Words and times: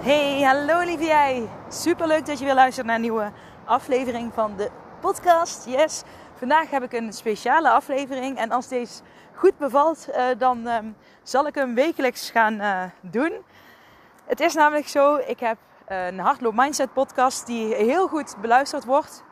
Hey, 0.00 0.42
hallo 0.42 0.80
lieve 0.84 1.04
jij. 1.04 1.48
Super 1.68 2.06
leuk 2.06 2.26
dat 2.26 2.38
je 2.38 2.44
weer 2.44 2.54
luistert 2.54 2.86
naar 2.86 2.94
een 2.94 3.00
nieuwe 3.00 3.32
aflevering 3.64 4.32
van 4.34 4.56
de 4.56 4.70
podcast. 5.00 5.64
Yes, 5.64 6.02
vandaag 6.34 6.70
heb 6.70 6.82
ik 6.82 6.92
een 6.92 7.12
speciale 7.12 7.70
aflevering. 7.70 8.38
En 8.38 8.50
als 8.50 8.68
deze 8.68 9.02
goed 9.34 9.58
bevalt, 9.58 10.08
uh, 10.08 10.24
dan 10.38 10.66
um, 10.66 10.96
zal 11.22 11.46
ik 11.46 11.54
hem 11.54 11.74
wekelijks 11.74 12.30
gaan 12.30 12.54
uh, 12.54 12.82
doen. 13.00 13.32
Het 14.26 14.40
is 14.40 14.54
namelijk 14.54 14.88
zo, 14.88 15.16
ik 15.16 15.40
heb 15.40 15.58
een 15.86 16.18
Hardloop 16.18 16.54
Mindset 16.54 16.92
podcast 16.92 17.46
die 17.46 17.74
heel 17.74 18.08
goed 18.08 18.36
beluisterd 18.40 18.84
wordt. 18.84 19.24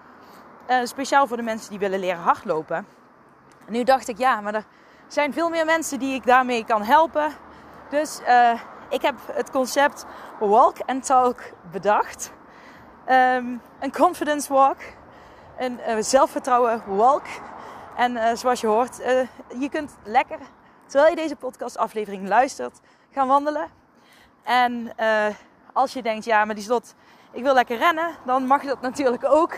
Speciaal 0.85 1.27
voor 1.27 1.37
de 1.37 1.43
mensen 1.43 1.71
die 1.71 1.79
willen 1.79 1.99
leren 1.99 2.21
hardlopen. 2.21 2.87
En 3.67 3.73
nu 3.73 3.85
dacht 3.85 4.09
ik, 4.09 4.19
ja, 4.19 4.41
maar 4.41 4.55
er 4.55 4.65
zijn 5.07 5.33
veel 5.33 5.49
meer 5.49 5.65
mensen 5.65 5.99
die 5.99 6.15
ik 6.15 6.27
daarmee 6.27 6.65
kan 6.65 6.83
helpen. 6.83 7.33
Dus 7.91 8.21
ik 8.89 9.03
heb 9.03 9.15
het 9.33 9.51
concept 9.51 10.07
Walk 10.39 10.77
and 10.87 11.05
Talk 11.05 11.41
bedacht. 11.71 12.33
Um, 13.09 13.61
een 13.81 13.93
confidence 13.93 14.53
walk. 14.53 14.79
Een 15.59 15.81
uh, 15.89 15.97
zelfvertrouwen 15.99 16.83
walk. 16.87 17.25
En 17.97 18.13
uh, 18.13 18.35
zoals 18.35 18.61
je 18.61 18.67
hoort, 18.67 19.01
uh, 19.01 19.07
je 19.61 19.69
kunt 19.69 19.97
lekker, 20.05 20.39
terwijl 20.87 21.11
je 21.11 21.17
deze 21.17 21.37
podcastaflevering 21.37 22.29
luistert, 22.29 22.81
gaan 23.11 23.29
wandelen. 23.29 23.69
En 24.43 24.95
als 25.73 25.93
je 25.93 26.03
denkt, 26.03 26.25
ja, 26.25 26.45
maar 26.45 26.55
die 26.55 26.65
slot, 26.65 26.95
ik 27.33 27.43
wil 27.43 27.55
lekker 27.55 27.77
rennen, 27.79 28.11
dan 28.25 28.47
mag 28.47 28.63
dat 28.63 28.81
natuurlijk 28.81 29.25
ook. 29.25 29.55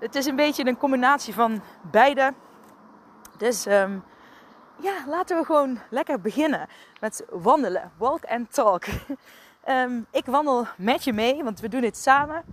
Het 0.00 0.14
is 0.14 0.26
een 0.26 0.36
beetje 0.36 0.66
een 0.66 0.78
combinatie 0.78 1.34
van 1.34 1.62
beide. 1.82 2.34
Dus 3.36 3.66
um, 3.66 4.04
ja, 4.80 5.04
laten 5.06 5.38
we 5.38 5.44
gewoon 5.44 5.78
lekker 5.90 6.20
beginnen 6.20 6.68
met 7.00 7.24
wandelen. 7.30 7.92
Walk 7.96 8.24
and 8.24 8.52
talk. 8.54 8.84
um, 9.68 10.06
ik 10.20 10.26
wandel 10.26 10.66
met 10.76 11.04
je 11.04 11.12
mee, 11.12 11.44
want 11.44 11.60
we 11.60 11.68
doen 11.68 11.80
dit 11.80 11.96
samen. 11.96 12.44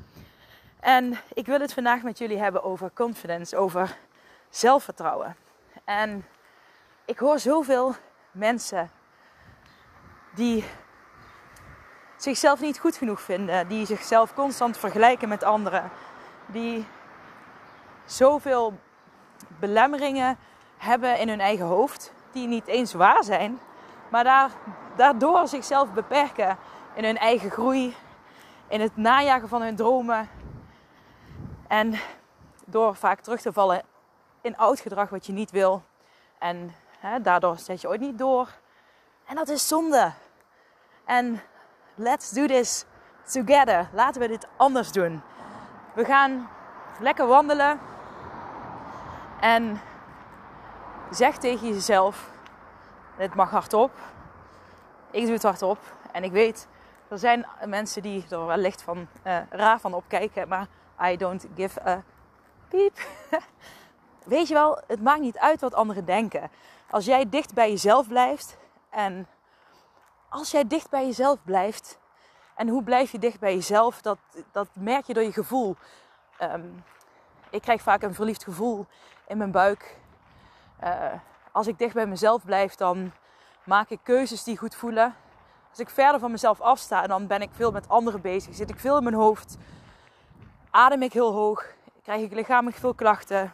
En 0.80 1.18
ik 1.34 1.46
wil 1.46 1.60
het 1.60 1.74
vandaag 1.74 2.02
met 2.02 2.18
jullie 2.18 2.38
hebben 2.38 2.64
over 2.64 2.92
confidence, 2.94 3.58
over 3.58 3.98
zelfvertrouwen. 4.50 5.36
En 5.84 6.26
ik 7.06 7.20
hoor 7.20 7.40
zoveel 7.40 7.96
mensen 8.32 8.92
die 10.36 10.66
zichzelf 12.18 12.60
niet 12.60 12.80
goed 12.80 12.96
genoeg 12.96 13.22
vinden, 13.22 13.68
die 13.68 13.86
zichzelf 13.86 14.34
constant 14.34 14.78
vergelijken 14.78 15.30
met 15.30 15.44
anderen, 15.44 15.92
die 16.46 16.86
zoveel 18.06 18.80
belemmeringen 19.60 20.38
hebben 20.78 21.20
in 21.20 21.30
hun 21.30 21.40
eigen 21.40 21.66
hoofd, 21.66 22.14
die 22.32 22.48
niet 22.48 22.68
eens 22.68 22.94
waar 22.94 23.24
zijn, 23.24 23.60
maar 24.10 24.24
daar, 24.24 24.52
daardoor 24.96 25.48
zichzelf 25.48 25.92
beperken 25.92 26.58
in 26.94 27.04
hun 27.04 27.18
eigen 27.18 27.52
groei, 27.52 27.96
in 28.68 28.82
het 28.82 28.98
najagen 28.98 29.48
van 29.48 29.62
hun 29.62 29.76
dromen 29.76 30.30
en 31.68 32.00
door 32.66 32.96
vaak 32.96 33.20
terug 33.20 33.42
te 33.42 33.54
vallen 33.54 33.82
in 34.42 34.58
oud 34.58 34.80
gedrag 34.80 35.10
wat 35.10 35.26
je 35.26 35.34
niet 35.34 35.52
wil. 35.52 35.84
En 36.38 36.76
hè, 37.00 37.22
daardoor 37.22 37.58
zet 37.58 37.82
je 37.82 37.88
ooit 37.88 38.00
niet 38.00 38.18
door. 38.18 38.50
En 39.26 39.36
dat 39.36 39.50
is 39.50 39.68
zonde. 39.68 40.12
En 41.06 41.42
let's 41.96 42.30
do 42.30 42.46
this 42.46 42.86
together. 43.24 43.90
Laten 43.94 44.22
we 44.22 44.28
dit 44.28 44.48
anders 44.56 44.92
doen. 44.92 45.22
We 45.94 46.06
gaan 46.06 46.50
lekker 47.00 47.28
wandelen. 47.28 47.80
En 49.40 49.82
zeg 51.16 51.38
tegen 51.38 51.68
jezelf: 51.68 52.30
het 53.16 53.36
mag 53.36 53.50
hardop. 53.50 53.92
Ik 55.12 55.24
doe 55.24 55.34
het 55.34 55.44
hardop. 55.44 55.80
En 56.12 56.24
ik 56.24 56.32
weet, 56.32 56.68
er 57.08 57.20
zijn 57.20 57.46
mensen 57.66 58.02
die 58.02 58.26
er 58.30 58.46
wellicht 58.46 58.82
van 58.82 59.08
uh, 59.24 59.38
raar 59.50 59.80
van 59.80 59.94
opkijken. 59.94 60.48
Maar 60.48 60.68
I 61.04 61.18
don't 61.18 61.48
give 61.56 61.88
a 61.88 62.04
piep. 62.68 63.00
weet 64.34 64.48
je 64.48 64.54
wel, 64.54 64.82
het 64.88 65.02
maakt 65.02 65.22
niet 65.22 65.38
uit 65.38 65.62
wat 65.62 65.74
anderen 65.74 66.06
denken. 66.06 66.50
Als 66.90 67.06
jij 67.06 67.30
dicht 67.30 67.54
bij 67.54 67.70
jezelf 67.70 68.08
blijft 68.08 68.58
en 68.90 69.28
als 70.30 70.52
jij 70.52 70.68
dicht 70.68 70.90
bij 70.90 71.06
jezelf 71.06 71.40
blijft, 71.44 72.00
en 72.56 72.68
hoe 72.68 72.84
blijf 72.84 73.12
je 73.12 73.20
dicht 73.20 73.40
bij 73.40 73.54
jezelf, 73.54 74.02
dat, 74.02 74.18
dat 74.52 74.68
merk 74.74 75.06
je 75.06 75.14
door 75.14 75.24
je 75.24 75.34
gevoel. 75.34 75.76
Um, 76.42 76.84
ik 77.50 77.62
krijg 77.62 77.82
vaak 77.82 78.02
een 78.02 78.14
verliefd 78.14 78.44
gevoel 78.44 78.86
in 79.28 79.38
mijn 79.38 79.52
buik. 79.52 79.98
Uh, 80.84 81.14
als 81.52 81.68
ik 81.68 81.78
dicht 81.78 81.94
bij 81.94 82.06
mezelf 82.06 82.46
blijf, 82.46 82.76
dan 82.76 83.12
maak 83.64 83.90
ik 83.90 84.00
keuzes 84.04 84.44
die 84.44 84.58
goed 84.58 84.76
voelen. 84.76 85.16
Als 85.70 85.80
ik 85.80 85.90
verder 85.90 86.20
van 86.20 86.32
mezelf 86.32 86.62
afsta, 86.62 87.08
dan 87.08 87.28
ben 87.28 87.42
ik 87.42 87.50
veel 87.54 87.72
met 87.72 87.90
anderen 87.90 88.22
bezig. 88.22 88.56
Zit 88.56 88.70
ik 88.70 88.80
veel 88.80 88.98
in 88.98 89.04
mijn 89.04 89.16
hoofd. 89.16 89.58
Adem 90.70 91.02
ik 91.02 91.14
heel 91.14 91.34
hoog. 91.34 91.66
Krijg 92.04 92.22
ik 92.22 92.34
lichamelijk 92.34 92.78
veel 92.78 92.94
klachten. 92.94 93.54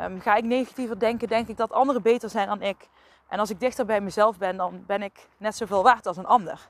Um, 0.00 0.20
ga 0.20 0.34
ik 0.34 0.44
negatiever 0.44 0.98
denken, 0.98 1.28
denk 1.28 1.48
ik 1.48 1.56
dat 1.56 1.72
anderen 1.72 2.02
beter 2.02 2.30
zijn 2.30 2.48
dan 2.48 2.62
ik. 2.62 2.88
En 3.28 3.38
als 3.38 3.50
ik 3.50 3.60
dichter 3.60 3.86
bij 3.86 4.00
mezelf 4.00 4.38
ben, 4.38 4.56
dan 4.56 4.84
ben 4.86 5.02
ik 5.02 5.26
net 5.36 5.56
zoveel 5.56 5.82
waard 5.82 6.06
als 6.06 6.16
een 6.16 6.26
ander. 6.26 6.68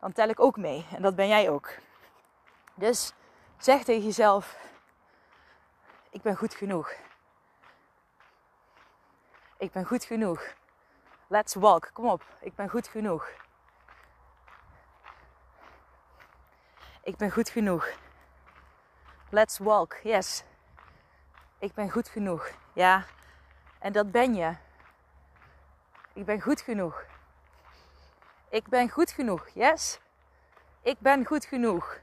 Dan 0.00 0.12
tel 0.12 0.28
ik 0.28 0.40
ook 0.40 0.56
mee. 0.56 0.86
En 0.94 1.02
dat 1.02 1.16
ben 1.16 1.28
jij 1.28 1.50
ook. 1.50 1.70
Dus 2.74 3.12
zeg 3.58 3.84
tegen 3.84 4.04
jezelf: 4.04 4.56
Ik 6.10 6.22
ben 6.22 6.36
goed 6.36 6.54
genoeg. 6.54 6.92
Ik 9.64 9.72
ben 9.72 9.84
goed 9.84 10.04
genoeg. 10.04 10.54
Let's 11.26 11.54
walk. 11.54 11.90
Kom 11.92 12.08
op. 12.08 12.22
Ik 12.40 12.54
ben 12.54 12.68
goed 12.68 12.88
genoeg. 12.88 13.30
Ik 17.02 17.16
ben 17.16 17.30
goed 17.30 17.48
genoeg. 17.48 17.88
Let's 19.30 19.58
walk. 19.58 19.96
Yes. 20.02 20.44
Ik 21.58 21.74
ben 21.74 21.90
goed 21.90 22.08
genoeg. 22.08 22.50
Ja. 22.72 23.04
En 23.78 23.92
dat 23.92 24.10
ben 24.10 24.34
je. 24.34 24.54
Ik 26.12 26.24
ben 26.24 26.40
goed 26.40 26.60
genoeg. 26.60 27.04
Ik 28.48 28.68
ben 28.68 28.90
goed 28.90 29.10
genoeg. 29.10 29.48
Yes. 29.54 30.00
Ik 30.82 30.98
ben 30.98 31.26
goed 31.26 31.44
genoeg. 31.44 31.98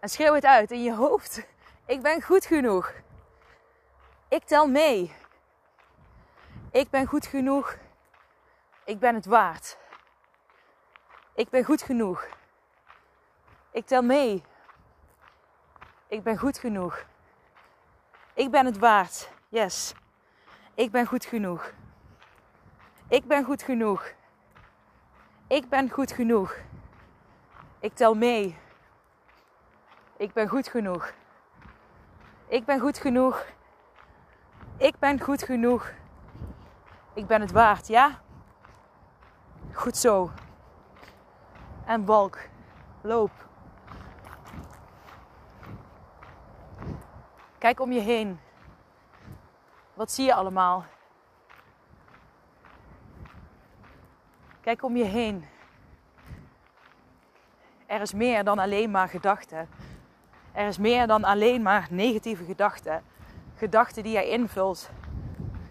En 0.00 0.08
schreeuw 0.08 0.34
het 0.34 0.44
uit 0.44 0.70
in 0.70 0.82
je 0.82 0.94
hoofd. 0.94 1.46
Ik 1.86 2.02
ben 2.02 2.22
goed 2.22 2.46
genoeg. 2.46 2.92
Ik 4.28 4.44
tel 4.44 4.66
mee. 4.66 5.26
Ik 6.70 6.90
ben 6.90 7.06
goed 7.06 7.26
genoeg. 7.26 7.76
Ik 8.84 8.98
ben 8.98 9.14
het 9.14 9.26
waard. 9.26 9.78
Ik 11.34 11.48
ben 11.48 11.64
goed 11.64 11.82
genoeg. 11.82 12.26
Ik 13.70 13.86
tel 13.86 14.02
mee. 14.02 14.42
Ik 16.08 16.22
ben 16.22 16.38
goed 16.38 16.58
genoeg. 16.58 17.04
Ik 18.34 18.50
ben 18.50 18.66
het 18.66 18.78
waard. 18.78 19.30
Yes. 19.48 19.94
Ik 20.74 20.90
ben 20.90 21.06
goed 21.06 21.24
genoeg. 21.24 21.72
Ik 23.08 23.24
ben 23.24 23.44
goed 23.44 23.62
genoeg. 23.62 24.12
Ik 25.46 25.68
ben 25.68 25.90
goed 25.90 26.12
genoeg. 26.12 26.56
Ik 27.80 27.94
tel 27.94 28.14
mee. 28.14 28.58
Ik 30.16 30.32
ben 30.32 30.48
goed 30.48 30.68
genoeg. 30.68 31.12
Ik 32.46 32.64
ben 32.64 32.80
goed 32.80 32.98
genoeg. 32.98 33.44
Ik 34.76 34.98
ben 34.98 35.20
goed 35.20 35.42
genoeg. 35.42 35.92
Ik 37.18 37.26
ben 37.26 37.40
het 37.40 37.52
waard, 37.52 37.86
ja? 37.86 38.20
Goed 39.72 39.96
zo. 39.96 40.30
En 41.84 42.04
balk. 42.04 42.48
Loop. 43.00 43.30
Kijk 47.58 47.80
om 47.80 47.92
je 47.92 48.00
heen. 48.00 48.40
Wat 49.94 50.10
zie 50.10 50.24
je 50.24 50.34
allemaal? 50.34 50.84
Kijk 54.60 54.82
om 54.82 54.96
je 54.96 55.04
heen. 55.04 55.44
Er 57.86 58.00
is 58.00 58.12
meer 58.12 58.44
dan 58.44 58.58
alleen 58.58 58.90
maar 58.90 59.08
gedachten. 59.08 59.68
Er 60.52 60.66
is 60.66 60.78
meer 60.78 61.06
dan 61.06 61.24
alleen 61.24 61.62
maar 61.62 61.86
negatieve 61.90 62.44
gedachten. 62.44 63.02
Gedachten 63.54 64.02
die 64.02 64.12
jij 64.12 64.28
invult 64.28 64.90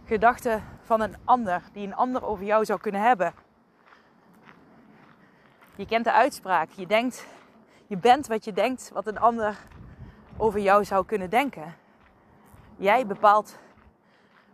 gedachten 0.07 0.63
van 0.81 1.01
een 1.01 1.15
ander, 1.23 1.61
die 1.73 1.87
een 1.87 1.95
ander 1.95 2.25
over 2.25 2.45
jou 2.45 2.65
zou 2.65 2.79
kunnen 2.79 3.01
hebben. 3.01 3.33
Je 5.75 5.85
kent 5.85 6.03
de 6.03 6.11
uitspraak. 6.11 6.69
Je 6.69 6.87
denkt, 6.87 7.27
je 7.87 7.97
bent 7.97 8.27
wat 8.27 8.45
je 8.45 8.53
denkt, 8.53 8.91
wat 8.93 9.07
een 9.07 9.19
ander 9.19 9.57
over 10.37 10.59
jou 10.59 10.85
zou 10.85 11.05
kunnen 11.05 11.29
denken. 11.29 11.75
Jij 12.77 13.05
bepaalt 13.05 13.59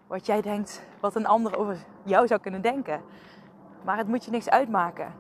wat 0.08 0.26
jij 0.26 0.42
denkt, 0.42 0.84
wat 1.00 1.16
een 1.16 1.26
ander 1.26 1.58
over 1.58 1.78
jou 2.04 2.28
zou 2.28 2.42
kunnen 2.42 2.62
denken. 2.62 3.02
Maar 3.84 3.98
het 3.98 4.08
moet 4.08 4.26
je 4.26 4.32
niks 4.32 4.50
uitmaken. 4.50 5.14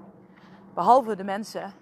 Behalve 0.73 1.15
de 1.15 1.23
mensen 1.23 1.73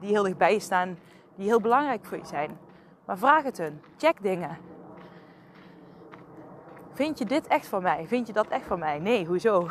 die 0.00 0.10
heel 0.10 0.22
dichtbij 0.22 0.52
je 0.52 0.60
staan, 0.60 0.98
die 1.34 1.46
heel 1.46 1.60
belangrijk 1.60 2.04
voor 2.04 2.18
je 2.18 2.26
zijn. 2.26 2.58
Maar 3.04 3.18
vraag 3.18 3.42
het 3.42 3.58
hun. 3.58 3.82
Check 3.96 4.22
dingen. 4.22 4.75
Vind 6.96 7.18
je 7.18 7.24
dit 7.24 7.46
echt 7.46 7.66
van 7.66 7.82
mij? 7.82 8.06
Vind 8.06 8.26
je 8.26 8.32
dat 8.32 8.48
echt 8.48 8.66
van 8.66 8.78
mij? 8.78 8.98
Nee, 8.98 9.26
hoezo? 9.26 9.70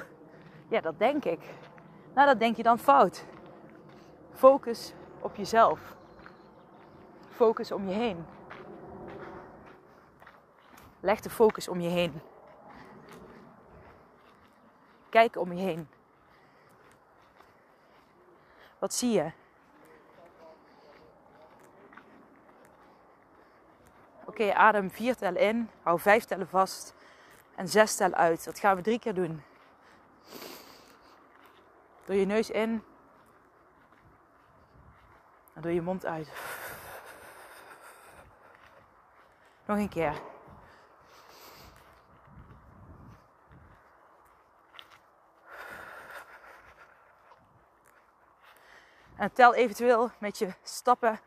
Ja, 0.68 0.82
dat 0.82 1.00
denk 1.00 1.26
ik. 1.26 1.40
Nou, 2.14 2.28
dat 2.28 2.40
denk 2.40 2.56
je 2.56 2.64
dan 2.64 2.80
fout. 2.80 3.26
Focus 4.34 4.94
op 5.20 5.36
jezelf. 5.36 5.96
Focus 7.30 7.72
om 7.72 7.88
je 7.88 7.94
heen. 7.94 8.26
Leg 11.00 11.20
de 11.20 11.30
focus 11.30 11.68
om 11.68 11.82
je 11.82 11.90
heen. 11.90 12.22
Kijk 15.10 15.38
om 15.38 15.54
je 15.54 15.64
heen. 15.64 15.88
Wat 18.80 18.94
zie 18.94 19.12
je? 19.12 19.32
Oké, 24.26 24.54
adem 24.54 24.92
vier 24.92 25.16
tellen 25.16 25.42
in, 25.42 25.70
hou 25.82 26.00
vijf 26.00 26.26
tellen 26.26 26.48
vast 26.48 26.96
en 27.56 27.68
zes 27.68 27.96
tellen 27.96 28.18
uit. 28.18 28.44
Dat 28.44 28.60
gaan 28.60 28.76
we 28.76 28.82
drie 28.82 29.00
keer 29.00 29.14
doen. 29.14 29.44
Door 32.06 32.16
je 32.16 32.26
neus 32.26 32.50
in 32.50 32.84
en 35.54 35.62
door 35.62 35.72
je 35.72 35.82
mond 35.82 36.06
uit. 36.06 36.28
Nog 39.66 39.78
een 39.78 39.90
keer. 39.90 40.22
En 49.16 49.32
tel 49.34 49.54
eventueel 49.54 50.12
met 50.20 50.38
je 50.38 50.54
stappen 50.64 51.20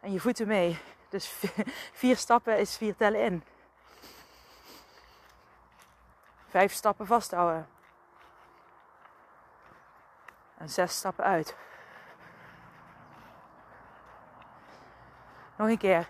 en 0.00 0.12
je 0.12 0.20
voeten 0.20 0.46
mee. 0.46 0.78
Dus 1.08 1.26
vier 1.92 2.16
stappen 2.16 2.58
is 2.58 2.76
vier 2.76 2.96
tellen 2.96 3.20
in. 3.20 3.44
Vijf 6.56 6.72
stappen 6.72 7.06
vasthouden. 7.06 7.68
En 10.58 10.68
zes 10.68 10.96
stappen 10.96 11.24
uit. 11.24 11.56
Nog 15.56 15.68
een 15.68 15.78
keer. 15.78 16.08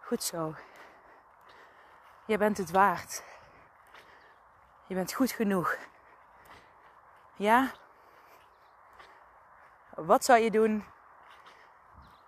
Goed 0.00 0.22
zo. 0.22 0.54
Je 2.24 2.38
bent 2.38 2.56
het 2.58 2.70
waard. 2.70 3.24
Je 4.86 4.94
bent 4.94 5.12
goed 5.12 5.30
genoeg. 5.30 5.76
Ja? 7.36 7.72
Wat 9.96 10.24
zou 10.24 10.38
je 10.38 10.50
doen 10.50 10.84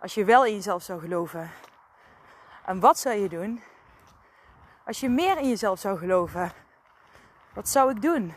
als 0.00 0.14
je 0.14 0.24
wel 0.24 0.44
in 0.44 0.54
jezelf 0.54 0.82
zou 0.82 1.00
geloven? 1.00 1.50
En 2.64 2.80
wat 2.80 2.98
zou 2.98 3.14
je 3.16 3.28
doen 3.28 3.62
als 4.84 5.00
je 5.00 5.08
meer 5.08 5.38
in 5.38 5.48
jezelf 5.48 5.78
zou 5.78 5.98
geloven? 5.98 6.52
Wat 7.54 7.68
zou 7.68 7.90
ik 7.90 8.02
doen? 8.02 8.34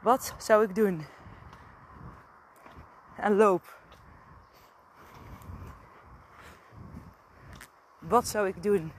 Wat 0.00 0.34
zou 0.38 0.64
ik 0.64 0.74
doen? 0.74 1.06
En 3.16 3.36
loop. 3.36 3.76
Wat 7.98 8.26
zou 8.28 8.46
ik 8.46 8.62
doen 8.62 8.92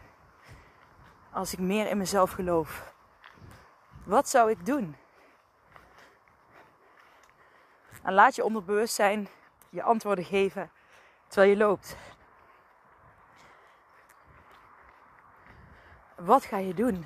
als 1.32 1.54
ik 1.54 1.60
meer 1.60 1.88
in 1.88 1.98
mezelf 1.98 2.32
geloof? 2.32 2.94
Wat 4.04 4.30
zou 4.30 4.50
ik 4.50 4.66
doen? 4.66 4.96
En 8.10 8.16
laat 8.16 8.36
je 8.36 8.44
onderbewustzijn 8.44 9.28
je 9.70 9.84
antwoorden 9.84 10.24
geven 10.26 10.72
terwijl 11.28 11.52
je 11.52 11.58
loopt. 11.58 11.98
Wat 16.16 16.46
ga 16.46 16.58
je 16.58 16.74
doen? 16.74 17.06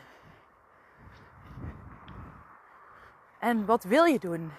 En 3.39 3.65
wat 3.65 3.83
wil 3.83 4.05
je 4.05 4.19
doen? 4.19 4.51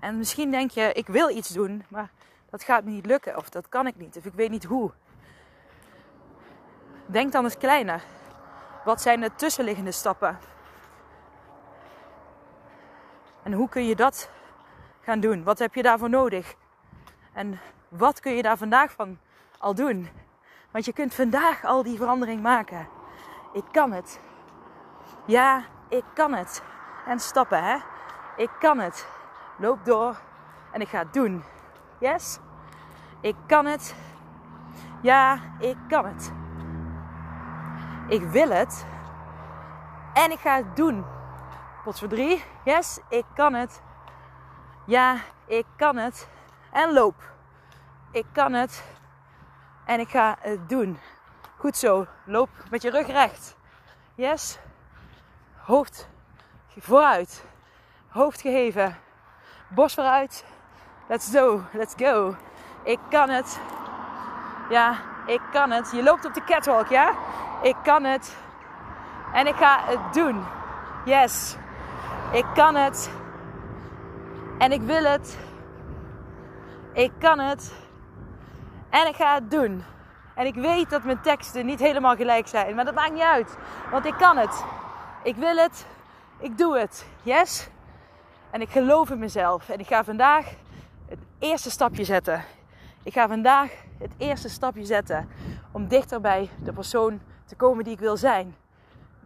En 0.00 0.18
misschien 0.18 0.50
denk 0.50 0.70
je, 0.70 0.92
ik 0.92 1.06
wil 1.06 1.36
iets 1.36 1.48
doen, 1.48 1.84
maar 1.88 2.10
dat 2.50 2.62
gaat 2.62 2.84
me 2.84 2.90
niet 2.90 3.06
lukken 3.06 3.36
of 3.36 3.48
dat 3.48 3.68
kan 3.68 3.86
ik 3.86 3.96
niet 3.96 4.16
of 4.16 4.24
ik 4.24 4.34
weet 4.34 4.50
niet 4.50 4.64
hoe. 4.64 4.90
Denk 7.06 7.32
dan 7.32 7.44
eens 7.44 7.58
kleiner. 7.58 8.02
Wat 8.86 9.00
zijn 9.00 9.20
de 9.20 9.34
tussenliggende 9.34 9.92
stappen? 9.92 10.38
En 13.42 13.52
hoe 13.52 13.68
kun 13.68 13.86
je 13.86 13.96
dat 13.96 14.30
gaan 15.00 15.20
doen? 15.20 15.44
Wat 15.44 15.58
heb 15.58 15.74
je 15.74 15.82
daarvoor 15.82 16.10
nodig? 16.10 16.54
En 17.32 17.60
wat 17.88 18.20
kun 18.20 18.32
je 18.32 18.42
daar 18.42 18.56
vandaag 18.56 18.92
van 18.92 19.18
al 19.58 19.74
doen? 19.74 20.08
Want 20.70 20.84
je 20.84 20.92
kunt 20.92 21.14
vandaag 21.14 21.64
al 21.64 21.82
die 21.82 21.96
verandering 21.96 22.42
maken. 22.42 22.88
Ik 23.52 23.64
kan 23.70 23.92
het. 23.92 24.20
Ja, 25.24 25.64
ik 25.88 26.04
kan 26.14 26.32
het. 26.34 26.62
En 27.06 27.20
stappen, 27.20 27.64
hè? 27.64 27.76
Ik 28.36 28.50
kan 28.58 28.78
het. 28.78 29.06
Loop 29.58 29.84
door 29.84 30.20
en 30.72 30.80
ik 30.80 30.88
ga 30.88 30.98
het 30.98 31.12
doen. 31.12 31.44
Yes? 31.98 32.38
Ik 33.20 33.36
kan 33.46 33.66
het. 33.66 33.94
Ja, 35.02 35.40
ik 35.58 35.76
kan 35.88 36.06
het. 36.06 36.32
Ik 38.08 38.22
wil 38.22 38.50
het. 38.50 38.86
En 40.14 40.30
ik 40.30 40.38
ga 40.38 40.56
het 40.56 40.76
doen. 40.76 41.04
Pot 41.84 41.98
voor 41.98 42.08
drie. 42.08 42.44
Yes, 42.64 42.98
ik 43.08 43.24
kan 43.34 43.54
het. 43.54 43.82
Ja, 44.86 45.16
ik 45.46 45.66
kan 45.76 45.96
het. 45.96 46.28
En 46.72 46.92
loop. 46.92 47.14
Ik 48.10 48.26
kan 48.32 48.52
het. 48.52 48.84
En 49.84 50.00
ik 50.00 50.08
ga 50.08 50.36
het 50.40 50.68
doen. 50.68 50.98
Goed 51.58 51.76
zo. 51.76 52.06
Loop 52.24 52.48
met 52.70 52.82
je 52.82 52.90
rug 52.90 53.06
recht. 53.06 53.56
Yes. 54.14 54.58
Hoofd 55.56 56.08
vooruit. 56.78 57.44
Hoofd 58.08 58.40
geheven. 58.40 58.96
Bos 59.68 59.94
vooruit. 59.94 60.44
Let's 61.08 61.30
go. 61.30 61.62
Let's 61.72 61.94
go. 61.96 62.36
Ik 62.82 62.98
kan 63.10 63.28
het. 63.28 63.60
Ja, 64.70 64.98
ik 65.26 65.40
kan 65.52 65.70
het. 65.70 65.90
Je 65.92 66.02
loopt 66.02 66.24
op 66.24 66.34
de 66.34 66.44
catwalk, 66.44 66.86
ja? 66.86 67.12
Ik 67.62 67.76
kan 67.82 68.04
het. 68.04 68.36
En 69.32 69.46
ik 69.46 69.54
ga 69.54 69.80
het 69.84 70.14
doen. 70.14 70.44
Yes. 71.04 71.56
Ik 72.32 72.44
kan 72.54 72.74
het. 72.74 73.10
En 74.58 74.72
ik 74.72 74.80
wil 74.80 75.04
het. 75.04 75.38
Ik 76.92 77.12
kan 77.18 77.38
het. 77.38 77.74
En 78.90 79.06
ik 79.06 79.14
ga 79.14 79.34
het 79.34 79.50
doen. 79.50 79.84
En 80.34 80.46
ik 80.46 80.54
weet 80.54 80.90
dat 80.90 81.04
mijn 81.04 81.20
teksten 81.20 81.66
niet 81.66 81.80
helemaal 81.80 82.16
gelijk 82.16 82.48
zijn. 82.48 82.74
Maar 82.74 82.84
dat 82.84 82.94
maakt 82.94 83.12
niet 83.12 83.22
uit. 83.22 83.56
Want 83.90 84.04
ik 84.04 84.14
kan 84.18 84.36
het. 84.36 84.64
Ik 85.22 85.36
wil 85.36 85.56
het. 85.56 85.86
Ik 86.38 86.58
doe 86.58 86.78
het. 86.78 87.06
Yes. 87.22 87.68
En 88.50 88.60
ik 88.60 88.70
geloof 88.70 89.10
in 89.10 89.18
mezelf. 89.18 89.68
En 89.68 89.78
ik 89.78 89.86
ga 89.86 90.04
vandaag 90.04 90.46
het 91.08 91.18
eerste 91.38 91.70
stapje 91.70 92.04
zetten. 92.04 92.44
Ik 93.02 93.12
ga 93.12 93.28
vandaag 93.28 93.70
het 93.98 94.14
eerste 94.16 94.48
stapje 94.48 94.84
zetten 94.84 95.28
om 95.72 95.88
dichter 95.88 96.20
bij 96.20 96.50
de 96.62 96.72
persoon 96.72 97.20
te 97.44 97.56
komen 97.56 97.84
die 97.84 97.92
ik 97.92 97.98
wil 97.98 98.16
zijn. 98.16 98.56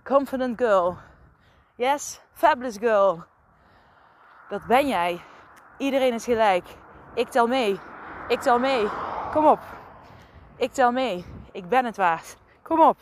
Confident 0.03 0.59
girl. 0.59 0.97
Yes, 1.75 2.21
fabulous 2.33 2.77
girl. 2.77 3.25
Dat 4.49 4.67
ben 4.67 4.89
jij. 4.89 5.21
Iedereen 5.79 6.15
is 6.15 6.25
gelijk. 6.25 6.65
Ik 7.15 7.29
tel 7.29 7.47
mee. 7.47 7.81
Ik 8.29 8.41
tel 8.41 8.59
mee. 8.59 8.89
Kom 9.33 9.47
op. 9.47 9.61
Ik 10.57 10.73
tel 10.73 10.93
mee. 10.93 11.25
Ik 11.53 11.69
ben 11.69 11.85
het 11.85 11.97
waard. 11.97 12.37
Kom 12.63 12.81
op. 12.81 12.99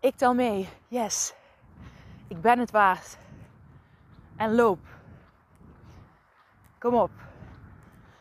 Ik 0.00 0.16
tel 0.16 0.34
mee. 0.34 0.68
Yes. 0.88 1.34
Ik 2.28 2.40
ben 2.40 2.58
het 2.58 2.70
waard. 2.70 3.18
En 4.36 4.54
loop. 4.54 4.78
Kom 6.78 6.94
op. 6.94 7.10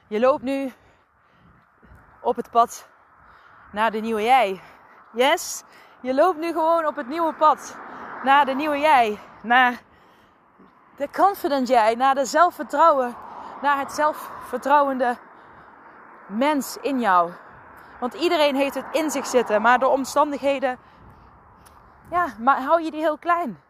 Je 0.08 0.20
loopt 0.20 0.44
nu 0.44 0.72
op 2.22 2.36
het 2.36 2.52
pad 2.52 2.88
naar 3.72 3.92
de 3.92 4.00
nieuwe 4.00 4.24
jij. 4.24 4.62
Yes, 5.12 5.64
Je 6.00 6.14
loopt 6.14 6.38
nu 6.38 6.52
gewoon 6.52 6.86
op 6.86 6.96
het 6.96 7.08
nieuwe 7.08 7.34
pad. 7.34 7.78
Naar 8.24 8.46
de 8.46 8.54
nieuwe 8.54 8.80
jij. 8.80 9.20
Naar 9.42 9.82
de 10.96 11.10
confident 11.10 11.68
jij. 11.68 11.96
Naar 11.96 12.16
de 12.16 12.26
zelfvertrouwen. 12.26 13.16
Naar 13.62 13.78
het 13.78 13.92
zelfvertrouwende 13.92 15.18
mens 16.28 16.78
in 16.78 17.00
jou. 17.00 17.32
Want 18.00 18.14
iedereen 18.14 18.56
heeft 18.56 18.76
het 18.76 18.86
in 18.92 19.12
zich 19.12 19.26
zitten. 19.26 19.62
Maar 19.62 19.80
de 19.80 19.88
omstandigheden. 19.88 20.80
Ja, 22.10 22.28
maar 22.40 22.62
hou 22.62 22.82
je 22.82 22.92
die 22.92 23.02
heel 23.02 23.18
klein. 23.18 23.62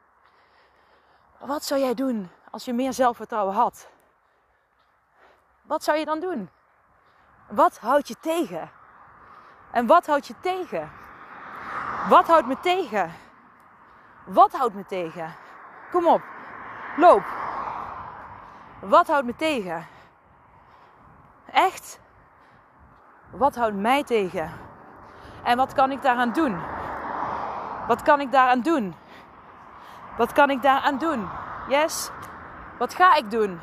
Wat 1.40 1.64
zou 1.64 1.82
jij 1.82 1.94
doen 1.94 2.32
als 2.52 2.66
je 2.66 2.74
meer 2.74 2.94
zelfvertrouwen 2.94 3.54
had? 3.56 3.90
Wat 5.62 5.84
zou 5.84 5.98
je 5.98 6.06
dan 6.06 6.20
doen? 6.20 6.50
Wat 7.48 7.78
houdt 7.80 8.08
je 8.08 8.16
tegen? 8.20 8.70
En 9.72 9.86
wat 9.88 10.06
houdt 10.06 10.28
je 10.28 10.34
tegen? 10.40 10.92
Wat 12.10 12.28
houdt 12.28 12.48
me 12.48 12.60
tegen? 12.60 13.14
Wat 14.26 14.52
houdt 14.52 14.74
me 14.74 14.86
tegen? 14.86 15.36
Kom 15.92 16.08
op, 16.08 16.22
loop. 16.96 17.24
Wat 18.80 19.08
houdt 19.08 19.26
me 19.26 19.36
tegen? 19.36 19.88
Echt? 21.52 22.00
Wat 23.30 23.56
houdt 23.56 23.76
mij 23.76 24.04
tegen? 24.04 24.52
En 25.44 25.58
wat 25.58 25.74
kan 25.74 25.92
ik 25.92 26.02
daaraan 26.02 26.32
doen? 26.32 26.60
Wat 27.88 28.02
kan 28.02 28.20
ik 28.20 28.32
daaraan 28.32 28.62
doen? 28.62 28.96
Wat 30.18 30.32
kan 30.32 30.50
ik 30.50 30.62
daaraan 30.62 30.98
doen? 30.98 31.30
Yes? 31.68 32.10
Wat 32.78 32.94
ga 32.94 33.16
ik 33.16 33.32
doen? 33.32 33.60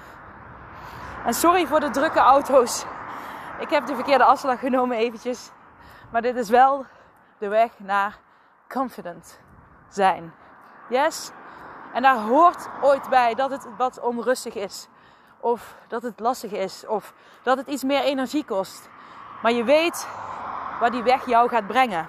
En 1.25 1.35
sorry 1.35 1.67
voor 1.67 1.81
de 1.81 1.91
drukke 1.91 2.21
auto's. 2.21 2.87
Ik 3.59 3.71
heb 3.71 3.87
de 3.87 3.95
verkeerde 3.95 4.25
afslag 4.25 4.59
genomen 4.59 4.97
eventjes. 4.97 5.51
Maar 6.11 6.23
dit 6.23 6.37
is 6.37 6.49
wel 6.49 6.87
de 7.39 7.49
weg 7.49 7.71
naar 7.77 8.19
confident 8.69 9.41
zijn. 9.89 10.35
Yes? 10.89 11.31
En 11.93 12.03
daar 12.03 12.17
hoort 12.17 12.69
ooit 12.83 13.09
bij 13.09 13.35
dat 13.35 13.51
het 13.51 13.67
wat 13.77 14.01
onrustig 14.01 14.55
is. 14.55 14.89
Of 15.41 15.75
dat 15.89 16.03
het 16.03 16.21
lastig 16.21 16.53
is. 16.53 16.87
Of 16.87 17.13
dat 17.43 17.57
het 17.57 17.67
iets 17.67 17.83
meer 17.83 18.01
energie 18.01 18.45
kost. 18.45 18.89
Maar 19.43 19.53
je 19.53 19.65
weet 19.65 20.09
waar 20.81 20.91
die 20.91 21.03
weg 21.03 21.27
jou 21.27 21.49
gaat 21.49 21.67
brengen. 21.67 22.09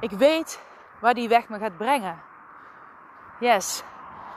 Ik 0.00 0.10
weet 0.10 0.62
waar 0.98 1.14
die 1.14 1.28
weg 1.28 1.48
me 1.48 1.58
gaat 1.58 1.76
brengen. 1.76 2.22
Yes. 3.38 3.82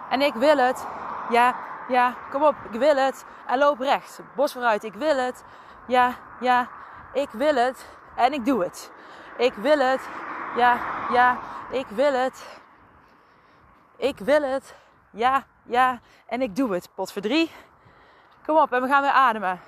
En 0.09 0.21
ik 0.21 0.33
wil 0.33 0.57
het. 0.57 0.85
Ja, 1.29 1.55
ja, 1.89 2.15
kom 2.31 2.43
op, 2.43 2.55
ik 2.71 2.79
wil 2.79 2.95
het. 2.95 3.25
En 3.47 3.57
loop 3.57 3.79
rechts. 3.79 4.19
Bos 4.35 4.53
vooruit, 4.53 4.83
ik 4.83 4.93
wil 4.93 5.17
het. 5.17 5.43
Ja, 5.87 6.13
ja, 6.39 6.67
ik 7.13 7.29
wil 7.31 7.55
het. 7.55 7.85
En 8.15 8.33
ik 8.33 8.45
doe 8.45 8.63
het. 8.63 8.91
Ik 9.37 9.53
wil 9.53 9.79
het. 9.79 10.09
Ja, 10.55 10.77
ja, 11.11 11.37
ik 11.69 11.85
wil 11.87 12.13
het. 12.13 12.59
Ik 13.95 14.17
wil 14.17 14.41
het. 14.41 14.75
Ja, 15.11 15.43
ja, 15.63 15.99
en 16.27 16.41
ik 16.41 16.55
doe 16.55 16.73
het. 16.73 16.89
Pot 16.95 17.11
voor 17.11 17.21
drie. 17.21 17.51
Kom 18.45 18.57
op, 18.57 18.73
en 18.73 18.81
we 18.81 18.87
gaan 18.87 19.01
weer 19.01 19.11
ademen. 19.11 19.59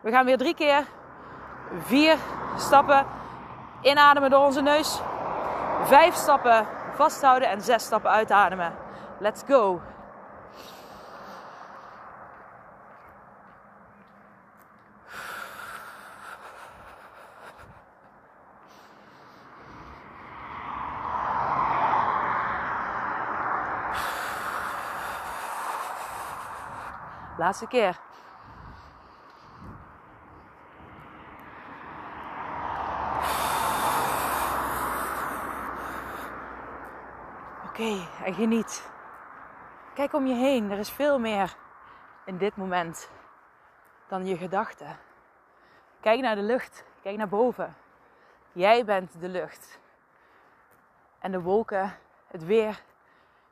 We 0.00 0.10
gaan 0.10 0.24
weer 0.24 0.38
drie 0.38 0.54
keer. 0.54 0.84
Vier 1.78 2.16
stappen 2.56 3.06
inademen 3.80 4.30
door 4.30 4.44
onze 4.44 4.60
neus. 4.60 5.00
Vijf 5.82 6.14
stappen 6.14 6.66
vasthouden 6.94 7.48
en 7.48 7.60
zes 7.60 7.84
stappen 7.84 8.10
uitademen. 8.10 8.74
Let's 9.18 9.42
go. 9.46 9.80
Laatste 27.38 27.66
keer. 27.66 27.98
Oké, 37.68 38.06
en 38.24 38.34
geniet. 38.34 38.90
Kijk 39.94 40.12
om 40.12 40.26
je 40.26 40.34
heen. 40.34 40.70
Er 40.70 40.78
is 40.78 40.90
veel 40.90 41.18
meer 41.18 41.56
in 42.24 42.38
dit 42.38 42.56
moment 42.56 43.10
dan 44.08 44.26
je 44.26 44.36
gedachten. 44.36 44.98
Kijk 46.00 46.20
naar 46.20 46.34
de 46.34 46.42
lucht. 46.42 46.84
Kijk 47.02 47.16
naar 47.16 47.28
boven. 47.28 47.76
Jij 48.52 48.84
bent 48.84 49.20
de 49.20 49.28
lucht. 49.28 49.78
En 51.18 51.32
de 51.32 51.40
wolken, 51.40 51.98
het 52.26 52.44
weer, 52.44 52.82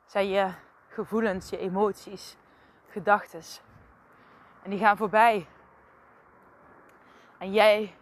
zijn 0.05 0.27
je 0.27 0.49
gevoelens, 0.87 1.49
je 1.49 1.57
emoties, 1.57 2.37
gedachten. 2.89 3.41
En 4.65 4.71
die 4.71 4.79
gaan 4.79 4.97
voorbij. 4.97 5.47
En 7.37 7.51
jij 7.51 7.95